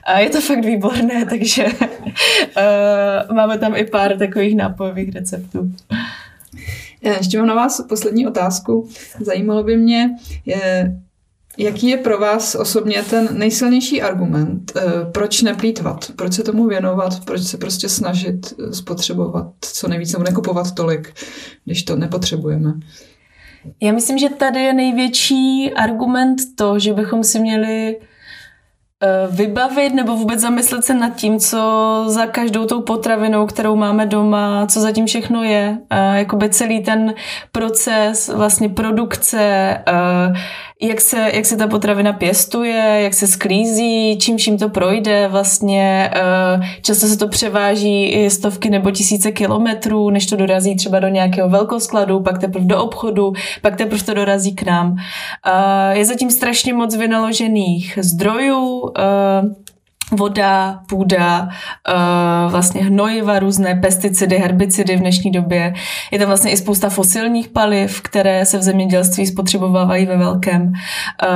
A 0.04 0.18
je 0.18 0.30
to 0.30 0.40
fakt 0.40 0.64
výborné, 0.64 1.26
takže 1.30 1.64
uh, 1.64 3.36
máme 3.36 3.58
tam 3.58 3.76
i 3.76 3.84
pár 3.84 4.18
takových 4.18 4.56
nápojových 4.56 5.14
receptů. 5.14 5.72
Ještě 7.02 7.38
mám 7.38 7.46
na 7.46 7.54
vás 7.54 7.80
poslední 7.88 8.26
otázku. 8.26 8.88
Zajímalo 9.20 9.62
by 9.62 9.76
mě, 9.76 10.10
je, 10.46 10.96
Jaký 11.58 11.88
je 11.88 11.96
pro 11.96 12.18
vás 12.18 12.54
osobně 12.54 13.02
ten 13.10 13.28
nejsilnější 13.32 14.02
argument, 14.02 14.72
eh, 14.76 14.82
proč 15.12 15.42
neplýtvat, 15.42 16.10
proč 16.16 16.32
se 16.32 16.42
tomu 16.42 16.66
věnovat, 16.66 17.24
proč 17.24 17.42
se 17.42 17.58
prostě 17.58 17.88
snažit 17.88 18.54
eh, 18.58 18.72
spotřebovat 18.72 19.46
co 19.60 19.88
nejvíc 19.88 20.12
nebo 20.12 20.24
nekupovat 20.24 20.74
tolik, 20.74 21.14
když 21.64 21.82
to 21.82 21.96
nepotřebujeme? 21.96 22.72
Já 23.82 23.92
myslím, 23.92 24.18
že 24.18 24.28
tady 24.28 24.60
je 24.60 24.72
největší 24.72 25.72
argument 25.72 26.36
to, 26.54 26.78
že 26.78 26.92
bychom 26.92 27.24
si 27.24 27.40
měli 27.40 27.96
eh, 27.96 29.26
vybavit 29.30 29.94
nebo 29.94 30.16
vůbec 30.16 30.40
zamyslet 30.40 30.84
se 30.84 30.94
nad 30.94 31.16
tím, 31.16 31.38
co 31.38 32.04
za 32.06 32.26
každou 32.26 32.66
tou 32.66 32.80
potravinou, 32.80 33.46
kterou 33.46 33.76
máme 33.76 34.06
doma, 34.06 34.66
co 34.66 34.80
zatím 34.80 35.06
všechno 35.06 35.44
je. 35.44 35.78
Jakoby 36.14 36.48
celý 36.48 36.82
ten 36.82 37.14
proces 37.52 38.28
vlastně 38.28 38.68
produkce, 38.68 39.76
jak 40.82 41.00
se, 41.00 41.30
jak 41.34 41.46
se 41.46 41.56
ta 41.56 41.66
potravina 41.66 42.12
pěstuje, 42.12 43.00
jak 43.02 43.14
se 43.14 43.26
sklízí, 43.26 44.18
čím 44.18 44.36
vším 44.36 44.58
to 44.58 44.68
projde 44.68 45.28
vlastně. 45.28 46.10
Eh, 46.14 46.60
často 46.82 47.06
se 47.06 47.16
to 47.18 47.28
převáží 47.28 48.04
i 48.04 48.30
stovky 48.30 48.70
nebo 48.70 48.90
tisíce 48.90 49.32
kilometrů, 49.32 50.10
než 50.10 50.26
to 50.26 50.36
dorazí 50.36 50.76
třeba 50.76 51.00
do 51.00 51.08
nějakého 51.08 51.48
velkoskladu, 51.48 52.20
pak 52.20 52.38
teprve 52.38 52.64
do 52.64 52.82
obchodu, 52.84 53.32
pak 53.62 53.76
teprve 53.76 54.02
to 54.02 54.14
dorazí 54.14 54.54
k 54.54 54.62
nám. 54.62 54.96
Eh, 55.46 55.98
je 55.98 56.04
zatím 56.04 56.30
strašně 56.30 56.74
moc 56.74 56.96
vynaložených 56.96 57.98
zdrojů, 58.02 58.92
eh, 58.98 59.69
voda, 60.10 60.80
půda, 60.88 61.42
uh, 61.42 62.52
vlastně 62.52 62.84
hnojiva, 62.84 63.38
různé 63.38 63.74
pesticidy, 63.74 64.38
herbicidy 64.38 64.96
v 64.96 65.00
dnešní 65.00 65.30
době. 65.30 65.74
Je 66.10 66.18
tam 66.18 66.28
vlastně 66.28 66.50
i 66.50 66.56
spousta 66.56 66.88
fosilních 66.88 67.48
paliv, 67.48 68.00
které 68.00 68.46
se 68.46 68.58
v 68.58 68.62
zemědělství 68.62 69.26
spotřebovávají 69.26 70.06
ve 70.06 70.16
velkém. 70.16 70.62
Uh, 70.62 71.28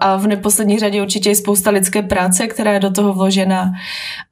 a 0.00 0.16
v 0.16 0.26
neposlední 0.26 0.78
řadě 0.78 1.02
určitě 1.02 1.28
je 1.28 1.36
spousta 1.36 1.70
lidské 1.70 2.02
práce, 2.02 2.46
která 2.46 2.72
je 2.72 2.80
do 2.80 2.90
toho 2.90 3.12
vložena. 3.12 3.72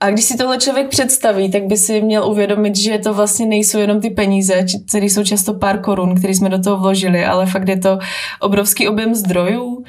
A 0.00 0.11
když 0.11 0.24
si 0.24 0.37
tohle 0.37 0.59
člověk 0.59 0.88
představí, 0.88 1.50
tak 1.50 1.62
by 1.62 1.77
si 1.77 2.03
měl 2.03 2.24
uvědomit, 2.24 2.77
že 2.77 2.98
to 2.98 3.14
vlastně 3.14 3.46
nejsou 3.46 3.79
jenom 3.79 4.00
ty 4.00 4.11
peníze, 4.11 4.66
které 4.88 5.07
jsou 5.07 5.24
často 5.24 5.55
pár 5.55 5.79
korun, 5.79 6.14
které 6.14 6.35
jsme 6.35 6.48
do 6.48 6.59
toho 6.59 6.77
vložili, 6.77 7.24
ale 7.24 7.46
fakt 7.46 7.68
je 7.68 7.79
to 7.79 7.98
obrovský 8.40 8.88
objem 8.88 9.14
zdrojů, 9.14 9.64
uh, 9.64 9.85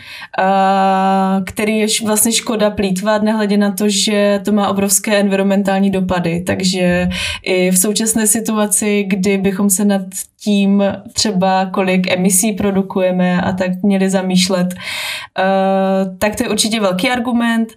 který 1.46 1.78
je 1.78 1.88
vlastně 2.06 2.32
škoda 2.32 2.70
plítvat, 2.70 3.24
nehledě 3.24 3.58
na 3.58 3.64
to, 3.71 3.89
že 3.89 4.41
to 4.45 4.51
má 4.51 4.69
obrovské 4.69 5.19
environmentální 5.19 5.91
dopady, 5.91 6.43
takže 6.43 7.10
i 7.43 7.71
v 7.71 7.78
současné 7.78 8.28
situaci, 8.28 9.04
kdy 9.04 9.38
bychom 9.38 9.69
se 9.69 9.86
nad 9.86 10.01
tím 10.39 10.84
třeba, 11.13 11.65
kolik 11.65 12.12
emisí 12.12 12.51
produkujeme 12.51 13.41
a 13.41 13.51
tak 13.51 13.71
měli 13.84 14.10
zamýšlet, 14.10 14.73
uh, 14.73 16.17
tak 16.17 16.36
to 16.36 16.43
je 16.43 16.49
určitě 16.49 16.80
velký 16.82 17.10
argument. 17.10 17.73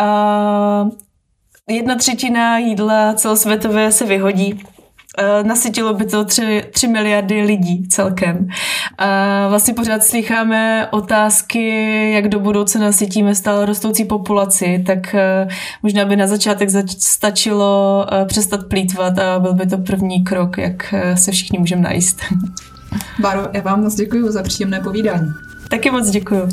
Uh, 0.00 0.90
jedna 1.68 1.94
třetina 1.94 2.58
jídla 2.58 3.14
celosvětové 3.14 3.92
se 3.92 4.06
vyhodí 4.06 4.62
nasytilo 5.42 5.94
by 5.94 6.04
to 6.04 6.24
3, 6.24 6.62
3 6.72 6.88
miliardy 6.88 7.42
lidí 7.42 7.88
celkem. 7.88 8.48
A 8.98 9.48
vlastně 9.48 9.74
pořád 9.74 10.04
slycháme 10.04 10.88
otázky, 10.90 12.10
jak 12.12 12.28
do 12.28 12.40
budoucna 12.40 12.80
nasytíme 12.80 13.34
stále 13.34 13.66
rostoucí 13.66 14.04
populaci, 14.04 14.84
tak 14.86 15.14
eh, 15.14 15.48
možná 15.82 16.04
by 16.04 16.16
na 16.16 16.26
začátek 16.26 16.68
stačilo 16.98 18.06
eh, 18.12 18.24
přestat 18.24 18.66
plítvat 18.68 19.18
a 19.18 19.38
byl 19.38 19.54
by 19.54 19.66
to 19.66 19.78
první 19.78 20.24
krok, 20.24 20.58
jak 20.58 20.94
se 21.14 21.32
všichni 21.32 21.58
můžeme 21.58 21.82
najíst. 21.82 22.20
Báro, 23.18 23.48
já 23.52 23.60
vám 23.60 23.82
moc 23.82 23.94
děkuji 23.94 24.30
za 24.30 24.42
příjemné 24.42 24.80
povídání. 24.80 25.32
Taky 25.68 25.90
moc 25.90 26.10
děkuji. 26.10 26.48